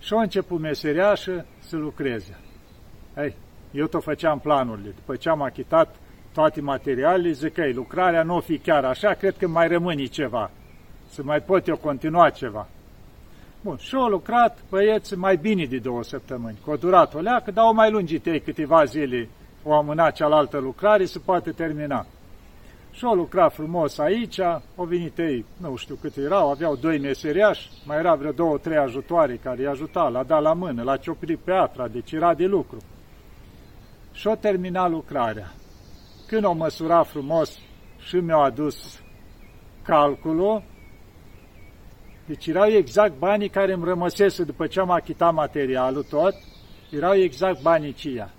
Și 0.00 0.12
au 0.12 0.18
început 0.18 0.60
meseriașă 0.60 1.46
să 1.58 1.76
lucreze. 1.76 2.38
Ei, 3.16 3.34
eu 3.70 3.86
tot 3.86 4.02
făceam 4.02 4.38
planurile. 4.38 4.90
După 4.94 5.16
ce 5.16 5.28
am 5.28 5.42
achitat 5.42 5.96
toate 6.32 6.60
materialele, 6.60 7.30
zic, 7.32 7.56
ei, 7.56 7.72
lucrarea 7.72 8.22
nu 8.22 8.36
o 8.36 8.40
fi 8.40 8.58
chiar 8.58 8.84
așa, 8.84 9.12
cred 9.12 9.36
că 9.36 9.48
mai 9.48 9.68
rămâne 9.68 10.04
ceva. 10.04 10.50
Să 11.08 11.22
mai 11.22 11.40
pot 11.40 11.68
eu 11.68 11.76
continua 11.76 12.30
ceva. 12.30 12.68
Bun, 13.60 13.76
și 13.76 13.94
au 13.94 14.08
lucrat 14.08 14.58
băieți 14.68 15.16
mai 15.16 15.36
bine 15.36 15.64
de 15.64 15.78
două 15.78 16.02
săptămâni, 16.02 16.58
că 16.64 16.70
o 16.70 16.76
durat 16.76 17.14
o 17.14 17.20
leacă, 17.20 17.50
dar 17.50 17.64
au 17.64 17.74
mai 17.74 17.90
lungit 17.90 18.26
ei 18.26 18.40
câteva 18.40 18.84
zile, 18.84 19.28
o 19.62 19.74
amânat 19.74 20.14
cealaltă 20.14 20.58
lucrare, 20.58 21.04
se 21.04 21.18
poate 21.18 21.50
termina. 21.50 22.06
Și 22.90 23.04
au 23.04 23.14
lucrat 23.14 23.52
frumos 23.52 23.98
aici, 23.98 24.40
au 24.76 24.84
venit 24.84 25.18
ei, 25.18 25.44
nu 25.56 25.76
știu 25.76 25.94
cât 25.94 26.16
erau, 26.16 26.50
aveau 26.50 26.76
doi 26.76 26.98
meseriași, 26.98 27.70
mai 27.84 27.98
era 27.98 28.14
vreo 28.14 28.32
două, 28.32 28.58
trei 28.58 28.76
ajutoare 28.76 29.36
care 29.36 29.60
îi 29.60 29.66
ajuta, 29.66 30.08
l-a 30.08 30.22
dat 30.22 30.42
la 30.42 30.52
mână, 30.52 30.82
l-a 30.82 30.96
cioprit 30.96 31.38
pe 31.38 31.52
atra, 31.52 31.88
deci 31.88 32.12
era 32.12 32.34
de 32.34 32.44
lucru. 32.44 32.78
Și 34.12 34.28
au 34.28 34.36
terminat 34.36 34.90
lucrarea. 34.90 35.52
Când 36.26 36.44
o 36.44 36.52
măsura 36.52 37.02
frumos 37.02 37.58
și 37.98 38.16
mi-au 38.16 38.42
adus 38.42 39.00
calculul, 39.82 40.62
deci 42.26 42.46
erau 42.46 42.66
exact 42.68 43.18
banii 43.18 43.48
care 43.48 43.72
îmi 43.72 43.84
rămăsese 43.84 44.44
după 44.44 44.66
ce 44.66 44.80
am 44.80 44.90
achitat 44.90 45.34
materialul 45.34 46.02
tot, 46.02 46.34
erau 46.90 47.14
exact 47.14 47.62
banii 47.62 47.92
ceia. 47.92 48.30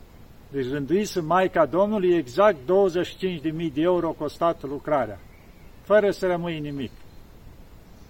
Deci 0.52 0.70
rânduise 0.70 1.20
Maica 1.20 1.66
Domnului 1.66 2.16
exact 2.16 2.58
25.000 2.58 3.74
de 3.74 3.82
euro 3.82 4.12
costat 4.12 4.64
lucrarea, 4.64 5.20
fără 5.82 6.12
să 6.12 6.28
rămâi 6.28 6.60
nimic. 6.60 6.92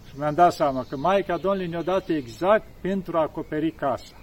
Și 0.07 0.13
mi-am 0.17 0.33
dat 0.33 0.53
seama 0.53 0.85
că 0.89 0.97
Maica 0.97 1.37
Domnului 1.37 1.67
ne-a 1.67 1.81
dat 1.81 2.09
exact 2.09 2.65
pentru 2.81 3.17
a 3.17 3.21
acoperi 3.21 3.71
casa. 3.71 4.15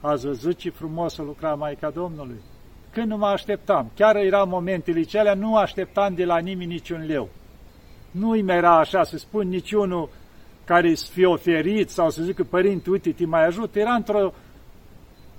Ați 0.00 0.26
văzut 0.26 0.56
ce 0.56 0.70
frumos 0.70 1.14
să 1.14 1.22
lucra 1.22 1.54
Maica 1.54 1.90
Domnului? 1.90 2.40
când 2.96 3.08
nu 3.08 3.16
mă 3.16 3.26
așteptam. 3.26 3.90
Chiar 3.94 4.16
era 4.16 4.44
momentele 4.44 5.02
celea, 5.02 5.34
nu 5.34 5.56
așteptam 5.56 6.14
de 6.14 6.24
la 6.24 6.38
nimeni 6.38 6.72
niciun 6.72 7.06
leu. 7.06 7.28
Nu-i 8.10 8.44
era 8.46 8.78
așa 8.78 9.02
să 9.02 9.18
spun 9.18 9.48
niciunul 9.48 10.08
care 10.64 10.94
să 10.94 11.10
fie 11.12 11.26
oferit 11.26 11.90
sau 11.90 12.10
să 12.10 12.22
zică, 12.22 12.44
părinte, 12.44 12.90
uite, 12.90 13.12
te 13.12 13.26
mai 13.26 13.46
ajut. 13.46 13.74
Era 13.74 13.92
într-o, 13.94 14.32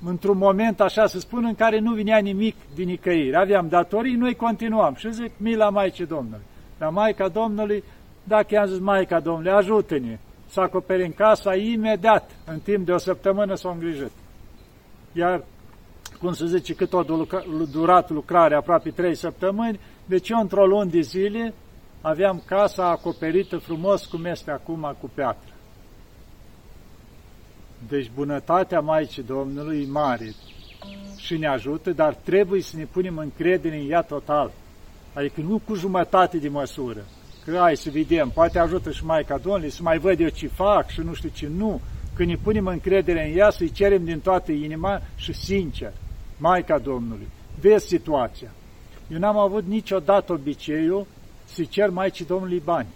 într-un 0.06 0.38
moment, 0.38 0.80
așa 0.80 1.08
să 1.08 1.20
spun, 1.20 1.46
în 1.46 1.56
care 1.56 1.80
nu 1.80 1.94
vinea 1.94 2.18
nimic 2.18 2.56
din 2.76 2.88
nicăieri. 2.88 3.38
Aveam 3.38 3.68
datorii, 3.68 4.16
noi 4.16 4.36
continuam. 4.36 4.94
Și 4.96 5.14
zic, 5.14 5.32
mila 5.38 5.70
Maicii 5.70 6.06
Domnului. 6.06 6.46
La 6.78 6.90
Maica 6.90 7.28
Domnului, 7.28 7.84
dacă 8.24 8.48
i-am 8.50 8.68
zis, 8.68 8.80
Maica 8.80 9.20
Domnului, 9.20 9.52
ajută-ne 9.52 10.20
să 10.50 10.60
acoperim 10.60 11.12
casa 11.12 11.56
imediat, 11.56 12.32
în 12.46 12.60
timp 12.60 12.86
de 12.86 12.92
o 12.92 12.98
săptămână 12.98 13.56
s-a 13.56 13.70
îngrijit. 13.70 14.12
Iar, 15.12 15.44
cum 16.20 16.34
se 16.34 16.46
zice, 16.46 16.74
cât 16.74 16.94
a 16.94 17.06
durat 17.72 18.10
lucrarea, 18.10 18.58
aproape 18.58 18.90
trei 18.90 19.16
săptămâni, 19.16 19.80
deci 20.06 20.30
eu 20.30 20.40
într-o 20.40 20.66
lună 20.66 20.90
de 20.90 21.00
zile 21.00 21.54
aveam 22.02 22.42
casa 22.46 22.90
acoperită 22.90 23.58
frumos 23.58 24.06
cum 24.06 24.26
este 24.26 24.52
acum 24.52 24.96
cu 25.00 25.10
piatră. 25.14 25.52
Deci 27.88 28.12
bunătatea 28.16 28.80
Maicii 28.80 29.24
Domnului 29.24 29.82
e 29.82 29.92
mare 29.92 30.34
și 31.18 31.38
ne 31.38 31.48
ajută, 31.48 31.92
dar 31.92 32.14
trebuie 32.14 32.62
să 32.62 32.78
ne 32.78 32.86
punem 32.86 33.18
încredere 33.18 33.80
în 33.80 33.90
ea 33.90 34.02
total. 34.02 34.52
Adică 35.14 35.42
nu 35.42 35.62
cu 35.66 35.74
jumătate 35.74 36.38
de 36.38 36.48
măsură. 36.50 37.06
Că 37.46 37.58
hai 37.58 37.78
să 37.78 37.90
vedem, 37.90 38.30
poate 38.30 38.60
ajută 38.60 38.92
și 38.92 39.06
Maica 39.06 39.38
Domnului, 39.38 39.70
să 39.70 39.82
mai 39.82 39.98
văd 39.98 40.20
eu 40.20 40.30
ce 40.30 40.48
fac 40.48 40.90
și 40.90 41.00
nu 41.00 41.14
știu 41.14 41.30
ce, 41.34 41.48
nu. 41.58 41.82
Când 42.16 42.30
ne 42.30 42.36
punem 42.36 42.68
încredere 42.68 43.28
în 43.30 43.38
ea, 43.38 43.50
să-i 43.50 43.72
cerem 43.72 44.06
din 44.06 44.20
toată 44.20 44.52
inima 44.52 45.02
și 45.16 45.34
sincer, 45.34 45.94
Maica 46.38 46.78
Domnului, 46.78 47.28
vezi 47.60 47.88
situația. 47.88 48.52
Eu 49.12 49.18
n-am 49.18 49.38
avut 49.38 49.66
niciodată 49.68 50.34
obiceiul 50.34 51.08
să 51.46 51.64
cer 51.64 51.90
Maicii 51.90 52.26
Domnului 52.26 52.62
bani. 52.64 52.88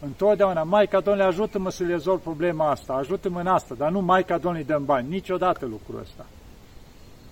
Întotdeauna, 0.00 0.62
Maica 0.62 1.00
Domnului, 1.00 1.28
ajută-mă 1.28 1.70
să 1.70 1.84
rezolv 1.84 2.20
problema 2.20 2.70
asta, 2.70 2.92
ajută-mă 2.92 3.40
în 3.40 3.46
asta, 3.46 3.74
dar 3.74 3.90
nu 3.90 4.00
Maica 4.00 4.38
Domnului 4.38 4.66
dăm 4.66 4.84
bani, 4.84 5.08
niciodată 5.08 5.66
lucrul 5.66 6.00
ăsta. 6.00 6.26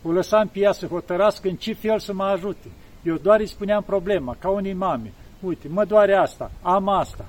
O 0.03 0.13
lăsam 0.13 0.49
pe 0.49 0.59
ea 0.59 0.73
să 0.73 0.87
hotărască 0.87 1.49
în 1.49 1.57
ce 1.57 1.73
fel 1.73 1.99
să 1.99 2.13
mă 2.13 2.25
ajute. 2.25 2.69
Eu 3.03 3.17
doar 3.17 3.41
îi 3.41 3.47
spuneam 3.47 3.83
problema, 3.83 4.37
ca 4.39 4.49
unii 4.49 4.73
mame. 4.73 5.13
Uite, 5.41 5.69
mă 5.69 5.85
doare 5.85 6.15
asta, 6.15 6.51
am 6.63 6.89
asta. 6.89 7.25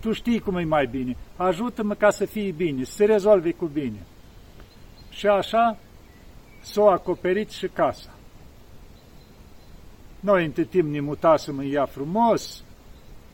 Tu 0.00 0.12
știi 0.12 0.40
cum 0.40 0.56
e 0.56 0.64
mai 0.64 0.86
bine. 0.86 1.16
Ajută-mă 1.36 1.94
ca 1.94 2.10
să 2.10 2.24
fie 2.24 2.50
bine, 2.50 2.84
să 2.84 2.92
se 2.92 3.04
rezolve 3.04 3.50
cu 3.50 3.64
bine. 3.64 4.06
Și 5.10 5.26
așa 5.26 5.76
s-a 6.60 6.90
acoperit 6.90 7.50
și 7.50 7.68
casa. 7.68 8.10
Noi 10.20 10.44
între 10.44 10.64
timp 10.64 10.90
ne 10.90 11.00
mutasem 11.00 11.58
în 11.58 11.72
ea 11.72 11.84
frumos, 11.84 12.64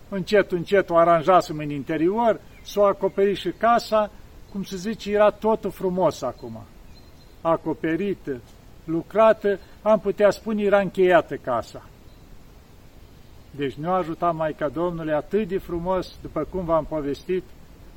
încet, 0.08 0.52
încet 0.52 0.90
o 0.90 0.96
aranjasem 0.96 1.58
în 1.58 1.70
interior, 1.70 2.40
s-a 2.62 2.84
acoperit 2.84 3.36
și 3.36 3.50
casa, 3.50 4.10
cum 4.52 4.62
se 4.62 4.76
zice, 4.76 5.10
era 5.10 5.30
totul 5.30 5.70
frumos 5.70 6.22
acum. 6.22 6.62
Acoperită, 7.40 8.40
lucrată, 8.84 9.58
am 9.82 10.00
putea 10.00 10.30
spune, 10.30 10.62
era 10.62 10.80
încheiată 10.80 11.36
casa. 11.36 11.88
Deci 13.50 13.74
nu 13.74 13.90
ajuta 13.90 14.30
Maica 14.30 14.68
Domnului 14.68 15.12
atât 15.12 15.48
de 15.48 15.58
frumos, 15.58 16.14
după 16.22 16.46
cum 16.50 16.64
v-am 16.64 16.84
povestit, 16.84 17.42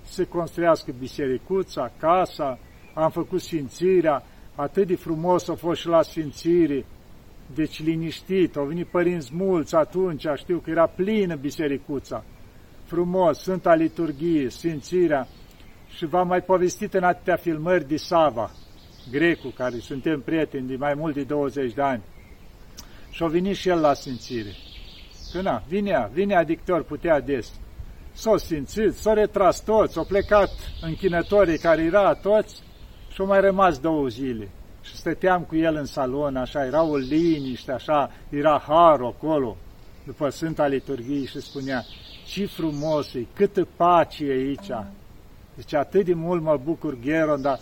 să 0.03 0.25
construiască 0.25 0.91
bisericuța, 0.99 1.91
casa, 1.99 2.59
am 2.93 3.09
făcut 3.09 3.41
sfințirea, 3.41 4.23
atât 4.55 4.87
de 4.87 4.95
frumos 4.95 5.47
a 5.47 5.55
fost 5.55 5.79
și 5.79 5.87
la 5.87 6.01
sfințire, 6.01 6.85
deci 7.55 7.83
liniștit, 7.83 8.55
au 8.55 8.65
venit 8.65 8.87
părinți 8.87 9.29
mulți 9.33 9.75
atunci, 9.75 10.25
știu 10.35 10.57
că 10.57 10.69
era 10.69 10.85
plină 10.85 11.35
bisericuța, 11.35 12.23
frumos, 12.83 13.39
Sfânta 13.39 13.73
Liturghie, 13.73 14.49
Sfințirea, 14.49 15.27
și 15.95 16.05
v-am 16.05 16.27
mai 16.27 16.41
povestit 16.41 16.93
în 16.93 17.03
atâtea 17.03 17.35
filmări 17.35 17.87
de 17.87 17.95
Sava, 17.95 18.51
grecu, 19.11 19.47
care 19.47 19.77
suntem 19.77 20.21
prieteni 20.21 20.67
de 20.67 20.75
mai 20.75 20.93
mult 20.93 21.13
de 21.13 21.23
20 21.23 21.73
de 21.73 21.81
ani. 21.81 22.01
Și-a 23.09 23.27
venit 23.27 23.55
și 23.55 23.69
el 23.69 23.79
la 23.79 23.93
Sfințire. 23.93 24.51
Că 25.31 25.41
na, 25.41 25.63
vinea, 25.67 26.09
vinea 26.13 26.43
dictor, 26.43 26.83
putea 26.83 27.19
des. 27.19 27.51
S-au 28.13 28.37
sfințit, 28.37 28.93
s-au 28.93 29.13
retras 29.13 29.63
toți, 29.63 29.97
au 29.97 30.05
plecat 30.05 30.49
închinătorii 30.81 31.57
care 31.57 31.83
era 31.83 32.13
toți 32.13 32.63
și 33.11 33.21
au 33.21 33.27
mai 33.27 33.41
rămas 33.41 33.79
două 33.79 34.07
zile 34.07 34.49
și 34.81 34.95
stăteam 34.95 35.41
cu 35.41 35.55
el 35.55 35.75
în 35.75 35.85
salon, 35.85 36.35
așa, 36.35 36.65
era 36.65 36.83
o 36.83 36.95
liniște, 36.97 37.71
așa, 37.71 38.11
era 38.29 38.63
har 38.67 39.01
acolo, 39.01 39.57
după 40.05 40.29
Sfânta 40.29 40.67
Liturghie 40.67 41.25
și 41.25 41.41
spunea, 41.41 41.85
ce 42.27 42.45
frumos 42.45 43.13
e, 43.13 43.25
câtă 43.33 43.67
pace 43.75 44.25
e 44.25 44.31
aici. 44.31 44.87
Deci 45.55 45.73
atât 45.73 46.05
de 46.05 46.13
mult 46.13 46.41
mă 46.41 46.59
bucur, 46.63 46.97
Gheron, 47.03 47.41
dar 47.41 47.59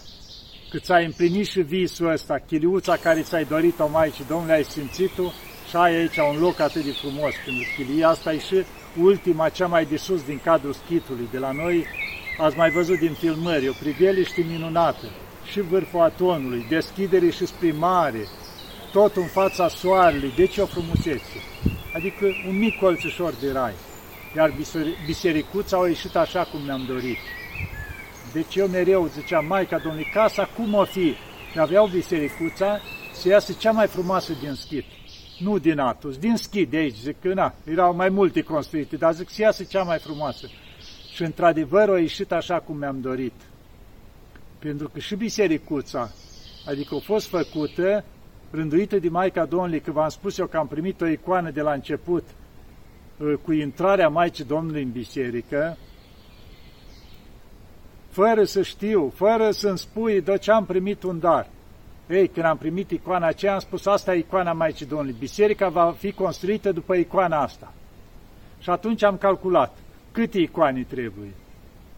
cât 0.70 0.84
ți-ai 0.84 1.06
împlinit 1.06 1.48
și 1.48 1.62
visul 1.62 2.12
ăsta, 2.12 2.40
chiliuța 2.48 2.96
care 2.96 3.22
ți-ai 3.22 3.46
dorit-o 3.46 3.88
mai 3.88 4.10
și 4.10 4.24
Domnule 4.28 4.54
ai 4.54 4.64
simțit-o 4.64 5.24
și 5.70 5.76
ai 5.76 5.96
aici 5.96 6.18
un 6.18 6.40
loc 6.40 6.60
atât 6.60 6.84
de 6.84 6.92
frumos, 6.92 7.34
pentru 7.46 7.64
chilia 7.78 8.08
asta 8.08 8.34
e 8.34 8.38
și 8.38 8.64
ultima, 9.02 9.50
cea 9.50 9.68
mai 9.68 9.86
de 9.86 9.98
sus 9.98 10.24
din 10.24 10.40
cadrul 10.44 10.74
schitului. 10.74 11.28
De 11.32 11.38
la 11.38 11.52
noi 11.52 11.86
ați 12.40 12.58
mai 12.58 12.70
văzut 12.70 13.00
din 13.00 13.14
filmări, 13.14 13.70
o 13.70 13.74
priveliște 13.80 14.46
minunată 14.50 15.06
și 15.52 15.62
vârful 15.62 16.02
atonului, 16.02 16.66
deschidere 16.70 17.30
și 17.30 17.46
spre 17.46 17.72
mare, 17.72 18.28
tot 18.92 19.16
în 19.16 19.26
fața 19.26 19.68
soarelui, 19.68 20.34
deci 20.36 20.58
o 20.58 20.66
frumusețe. 20.66 21.44
Adică 21.94 22.26
un 22.48 22.58
mic 22.58 22.80
colțușor 22.80 23.34
de 23.42 23.52
rai. 23.52 23.74
Iar 24.36 24.54
bisericuța 25.06 25.78
au 25.78 25.86
ieșit 25.86 26.16
așa 26.16 26.44
cum 26.44 26.62
ne-am 26.66 26.86
dorit. 26.88 27.18
Deci 28.34 28.56
eu 28.56 28.68
mereu 28.68 29.08
ziceam, 29.08 29.46
Maica 29.46 29.78
Domnului, 29.78 30.12
casa 30.14 30.50
cum 30.56 30.74
o 30.74 30.84
fi? 30.84 31.14
Și 31.52 31.60
aveau 31.60 31.88
bisericuța 31.88 32.80
să 33.14 33.28
iasă 33.28 33.54
cea 33.54 33.72
mai 33.72 33.88
frumoasă 33.88 34.34
din 34.42 34.54
schit. 34.54 34.86
Nu 35.40 35.58
din 35.58 35.80
Atos, 35.80 36.18
din 36.18 36.36
schit 36.36 36.70
de 36.70 36.78
aici. 36.78 36.96
Zic 36.96 37.16
că 37.22 37.34
na, 37.34 37.54
erau 37.64 37.96
mai 37.96 38.10
multe 38.10 38.42
construite, 38.42 38.96
dar 38.96 39.14
zic 39.14 39.30
să 39.30 39.42
iasă 39.42 39.64
cea 39.64 39.84
mai 39.84 39.98
frumoasă. 39.98 40.48
Și 41.14 41.24
într-adevăr 41.24 41.90
a 41.90 42.00
ieșit 42.00 42.32
așa 42.32 42.60
cum 42.60 42.78
mi-am 42.78 43.02
dorit. 43.02 43.34
Pentru 44.60 44.90
că 44.90 45.00
și 45.00 45.16
bisericuța, 45.16 46.12
adică 46.68 46.96
a 46.96 47.00
fost 47.00 47.28
făcută, 47.28 48.04
rânduită 48.52 49.00
de 49.00 49.10
Maica 49.10 49.46
Domnului, 49.46 49.80
că 49.80 49.92
v-am 49.92 50.10
spus 50.10 50.38
eu 50.38 50.48
că 50.48 50.58
am 50.58 50.68
primit 50.68 51.02
o 51.02 51.08
icoană 51.08 51.52
de 51.52 51.62
la 51.62 51.74
început, 51.74 52.24
ă, 53.22 53.36
cu 53.36 53.52
intrarea 53.52 54.10
Maicii 54.10 54.44
Domnului 54.44 54.84
în 54.84 54.92
biserică, 54.92 55.78
fără 58.10 58.44
să 58.44 58.62
știu, 58.62 59.12
fără 59.16 59.52
să-mi 59.52 59.78
spui 59.78 60.22
de 60.22 60.38
ce 60.38 60.52
am 60.52 60.66
primit 60.66 61.04
un 61.04 61.20
dar. 61.20 61.50
Ei, 62.10 62.28
când 62.28 62.46
am 62.46 62.58
primit 62.58 62.92
icoana 62.92 63.28
aceea, 63.28 63.54
am 63.54 63.60
spus, 63.60 63.86
asta 63.86 64.16
e 64.16 64.18
icoana 64.18 64.54
Maicii 64.54 64.86
Domnului. 64.86 65.16
Biserica 65.20 65.70
va 65.70 65.92
fi 65.98 66.12
construită 66.12 66.72
după 66.72 66.96
icoana 66.96 67.42
asta. 67.42 67.74
Și 68.60 68.70
atunci 68.70 69.04
am 69.04 69.18
calculat 69.18 69.78
câte 70.12 70.40
icoane 70.40 70.86
trebuie. 70.90 71.34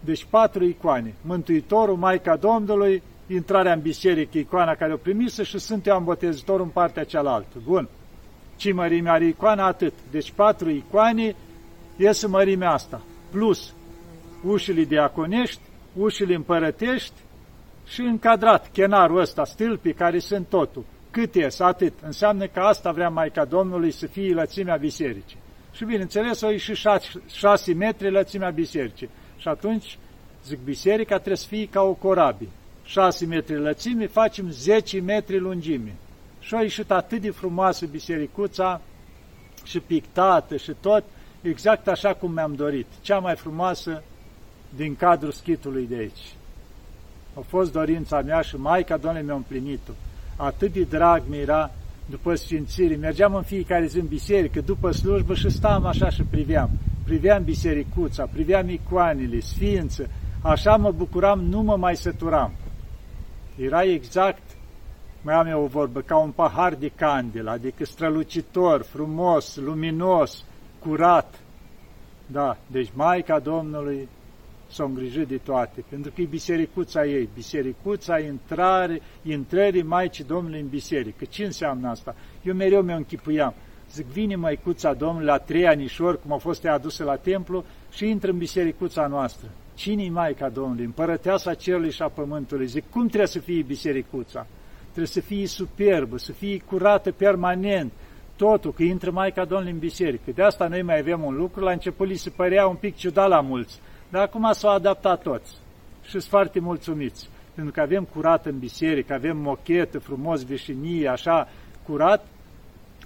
Deci 0.04 0.26
patru 0.30 0.64
icoane. 0.64 1.14
Mântuitorul, 1.22 1.96
Maica 1.96 2.36
Domnului, 2.36 3.04
intrarea 3.28 3.74
în 3.74 3.82
biserică, 3.82 4.38
icoana 4.38 4.76
care 4.76 4.94
o 4.94 4.98
primisă 4.98 5.44
și 5.44 5.60
sunt 5.60 5.88
eu 5.88 6.00
botezător 6.00 6.60
în 6.60 6.68
partea 6.68 7.04
cealaltă. 7.04 7.58
Bun. 7.66 7.90
Ce 8.56 8.74
mărime 8.74 9.10
are 9.10 9.26
icoana? 9.26 9.66
Atât. 9.66 9.94
Deci 10.12 10.32
patru 10.32 10.70
icoane 10.70 11.36
iese 11.98 12.28
mărimea 12.28 12.72
asta. 12.72 13.02
Plus 13.32 13.74
ușile 14.44 14.84
diaconești, 14.84 15.62
ușile 15.98 16.36
împărătești 16.36 17.14
și 17.88 18.02
încadrat 18.02 18.70
chenarul 18.72 19.20
ăsta, 19.20 19.46
stâlpii 19.46 19.94
care 19.94 20.20
sunt 20.20 20.48
totul. 20.48 20.84
Cât 21.12 21.36
ies? 21.36 21.60
Atât. 21.60 21.94
Înseamnă 22.02 22.46
că 22.46 22.60
asta 22.60 22.92
vrea 22.92 23.10
Maica 23.10 23.46
Domnului 23.46 23.92
să 23.92 24.08
fie 24.08 24.34
lățimea 24.34 24.76
bisericii. 24.76 25.38
Și 25.72 25.86
bineînțeles, 25.86 26.42
o 26.42 26.56
și 26.56 26.88
șase 27.28 27.74
metri 27.74 28.12
lățimea 28.12 28.50
bisericii. 28.50 29.10
Și 29.42 29.48
atunci, 29.48 29.98
zic, 30.46 30.60
biserica 30.64 31.16
trebuie 31.16 31.38
să 31.38 31.48
fie 31.48 31.68
ca 31.68 31.82
o 31.82 31.94
corabie. 31.94 32.48
6 32.84 33.26
metri 33.26 33.60
lățime, 33.60 34.08
facem 34.08 34.52
10 34.52 35.00
metri 35.00 35.40
lungime. 35.40 35.96
Și 36.40 36.56
a 36.56 36.62
ieșit 36.62 36.92
atât 36.92 37.22
de 37.22 37.32
frumoasă 37.32 37.86
bisericuța 37.86 38.82
și 39.64 39.80
pictată 39.80 40.58
și 40.58 40.72
tot, 40.80 41.04
exact 41.42 41.88
așa 41.88 42.14
cum 42.14 42.32
mi-am 42.32 42.56
dorit. 42.56 42.86
Cea 43.02 43.20
mai 43.20 43.36
frumoasă 43.36 44.04
din 44.76 44.96
cadrul 44.96 45.32
schitului 45.32 45.88
de 45.88 45.96
aici. 45.96 46.34
A 47.34 47.40
fost 47.48 47.72
dorința 47.72 48.22
mea 48.22 48.42
și 48.42 48.56
Maica 48.56 48.98
Domnului 48.98 49.26
mi-a 49.26 49.36
împlinit-o. 49.36 49.92
Atât 50.36 50.74
de 50.74 50.82
drag 50.82 51.24
mi 51.30 51.38
era 51.38 51.72
după 52.10 52.36
sfințire. 52.36 52.96
Mergeam 52.96 53.36
în 53.36 53.44
fiecare 53.44 53.86
zi 53.86 54.00
în 54.00 54.08
biserică, 54.08 54.62
după 54.62 54.92
slujbă 54.92 55.36
și 55.36 55.50
stam 55.50 55.86
așa 55.86 56.10
și 56.10 56.24
priveam 56.24 56.70
priveam 57.12 57.44
bisericuța, 57.44 58.26
priveam 58.26 58.70
icoanele, 58.70 59.40
sfință, 59.40 60.10
așa 60.42 60.76
mă 60.76 60.92
bucuram, 60.92 61.40
nu 61.40 61.62
mă 61.62 61.76
mai 61.76 61.96
săturam. 61.96 62.52
Era 63.58 63.84
exact 63.84 64.42
mai 65.22 65.36
am 65.36 65.48
eu 65.48 65.64
o 65.64 65.68
vorbă, 65.68 66.02
ca 66.02 66.18
un 66.18 66.32
pahar 66.32 66.74
de 66.76 66.92
candil, 66.96 67.48
adică 67.48 67.86
strălucitor, 67.86 68.82
frumos, 68.82 69.56
luminos, 69.56 70.46
curat. 70.80 71.40
Da, 72.28 72.58
deci 72.68 72.92
Maica 72.94 73.40
Domnului 73.40 74.08
s-a 74.70 74.84
îngrijit 74.84 75.28
de 75.28 75.38
toate, 75.38 75.84
pentru 75.90 76.12
că 76.16 76.22
e 76.22 76.26
bisericuța 76.26 77.06
ei, 77.06 77.30
bisericuța 77.34 78.20
intrare, 78.20 79.02
intrării 79.24 79.84
Maicii 79.84 80.24
Domnului 80.24 80.60
în 80.60 80.68
biserică. 80.68 81.26
Ce 81.26 81.46
înseamnă 81.46 81.90
asta? 81.90 82.16
Eu 82.44 82.54
mereu 82.54 82.82
mi-o 82.82 82.96
închipuiam. 82.96 83.54
Zic, 83.94 84.06
vine 84.06 84.36
Măicuța 84.36 84.94
Domnului 84.94 85.26
la 85.26 85.38
trei 85.38 85.68
anișori, 85.68 86.22
cum 86.22 86.34
a 86.34 86.38
fost 86.38 86.64
ea 86.64 86.74
adusă 86.74 87.04
la 87.04 87.16
templu, 87.16 87.64
și 87.92 88.10
intră 88.10 88.32
în 88.32 88.38
bisericuța 88.38 89.08
noastră. 89.08 89.48
Cine-i 89.74 90.10
Maica 90.10 90.50
Domnului? 90.50 90.86
Împărăteasa 90.86 91.54
cerului 91.54 91.92
și 91.92 92.02
a 92.02 92.08
pământului. 92.08 92.66
Zic, 92.68 92.90
cum 92.90 93.08
trebuie 93.08 93.28
să 93.28 93.40
fie 93.40 93.62
bisericuța? 93.62 94.48
Trebuie 94.82 95.06
să 95.06 95.22
fie 95.22 95.48
superbă, 95.48 96.18
să 96.18 96.32
fie 96.32 96.62
curată 96.66 97.12
permanent, 97.12 97.92
totul, 98.36 98.74
că 98.74 98.84
intră 98.84 99.12
Maica 99.12 99.46
Domnului 99.46 99.74
în 99.74 99.80
biserică. 99.80 100.32
De 100.36 100.44
asta 100.44 100.68
noi 100.68 100.82
mai 100.82 101.00
avem 101.00 101.24
un 101.24 101.36
lucru, 101.36 101.64
la 101.64 101.72
început 101.72 102.08
li 102.08 102.16
se 102.16 102.30
părea 102.30 102.68
un 102.68 102.76
pic 102.76 102.96
ciudat 102.96 103.28
la 103.28 103.42
mulți, 103.42 103.80
dar 104.10 104.22
acum 104.22 104.52
s-au 104.52 104.74
adaptat 104.74 105.22
toți 105.22 105.52
și 106.04 106.10
sunt 106.10 106.24
foarte 106.24 106.60
mulțumiți. 106.60 107.30
Pentru 107.54 107.74
că 107.74 107.82
avem 107.82 108.04
curat 108.04 108.46
în 108.46 108.60
biserică, 108.60 109.14
avem 109.14 109.38
mochetă, 109.38 110.00
frumos, 110.00 110.44
veșinie, 110.44 111.08
așa, 111.08 111.48
curat. 111.84 112.26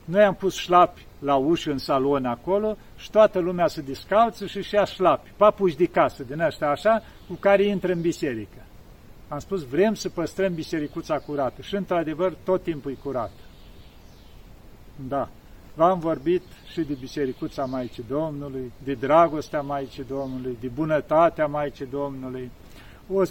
Noi 0.06 0.24
am 0.24 0.36
pus 0.36 0.56
șlapi 0.56 1.06
la 1.20 1.36
ușă 1.36 1.72
în 1.72 1.78
salon 1.78 2.26
acolo 2.26 2.78
și 2.98 3.10
toată 3.10 3.39
lumea 3.39 3.68
se 3.68 3.82
descalță 3.82 4.46
și 4.46 4.62
și 4.62 4.76
ia 4.76 4.84
șlapi, 4.84 5.32
papuși 5.38 5.76
de 5.76 5.86
casă 5.86 6.24
din 6.24 6.39
ăștia 6.39 6.70
așa, 6.70 7.04
cu 7.28 7.34
care 7.34 7.63
intră 7.63 7.91
în 7.91 8.02
biserică. 8.02 8.65
Am 9.28 9.39
spus, 9.39 9.63
vrem 9.63 9.94
să 9.94 10.10
păstrăm 10.10 10.54
bisericuța 10.54 11.18
curată 11.18 11.62
și 11.62 11.76
într-adevăr 11.76 12.34
tot 12.44 12.63
timpul 12.63 12.91
e 12.91 12.98
curat. 13.04 13.32
Da. 15.08 15.30
V-am 15.76 16.00
vorbit 16.00 16.41
și 16.72 16.82
de 16.82 16.94
bisericuța 17.00 17.65
Maicii 17.65 18.06
Domnului, 18.08 18.72
de 18.84 18.94
dragostea 18.94 19.62
Maicii 19.62 20.04
Domnului, 20.04 20.58
de 20.60 20.68
bunătatea 20.68 21.46
Maicii 21.46 21.86
Domnului. 21.86 22.52
O, 23.13 23.22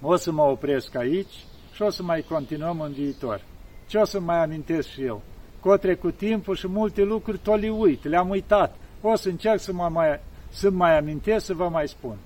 o 0.12 0.16
să 0.16 0.32
mă 0.32 0.42
opresc 0.42 0.94
aici 0.94 1.44
și 1.72 1.82
o 1.82 1.90
să 1.90 2.02
mai 2.02 2.24
continuăm 2.28 2.80
în 2.80 2.92
viitor. 2.92 3.40
Ce 3.86 3.98
o 3.98 4.04
să 4.04 4.20
mai 4.20 4.42
amintesc 4.42 4.88
și 4.88 5.02
eu? 5.02 5.22
Că 5.62 5.76
trecut 5.76 6.16
timpul 6.16 6.56
și 6.56 6.68
multe 6.68 7.02
lucruri 7.02 7.38
tot 7.38 7.60
le 7.60 7.68
uit, 7.68 8.04
le-am 8.04 8.28
uitat. 8.28 8.74
O 9.00 9.16
să 9.16 9.28
încerc 9.28 9.60
să 9.60 9.72
mă 9.72 9.88
mai, 9.88 10.20
să 10.50 10.70
mai 10.70 10.98
amintesc, 10.98 11.44
să 11.44 11.54
vă 11.54 11.68
mai 11.68 11.88
spun. 11.88 12.16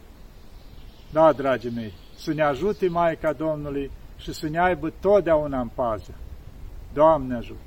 Da, 1.12 1.33
dragii 1.33 1.70
mei, 1.70 1.92
să 2.16 2.33
ne 2.33 2.42
ajute 2.42 2.88
Maica 2.88 3.33
Domnului 3.33 3.90
și 4.16 4.33
să 4.33 4.49
ne 4.49 4.61
aibă 4.61 4.92
totdeauna 5.01 5.61
în 5.61 5.68
pază. 5.75 6.14
Doamne 6.92 7.35
ajută! 7.35 7.65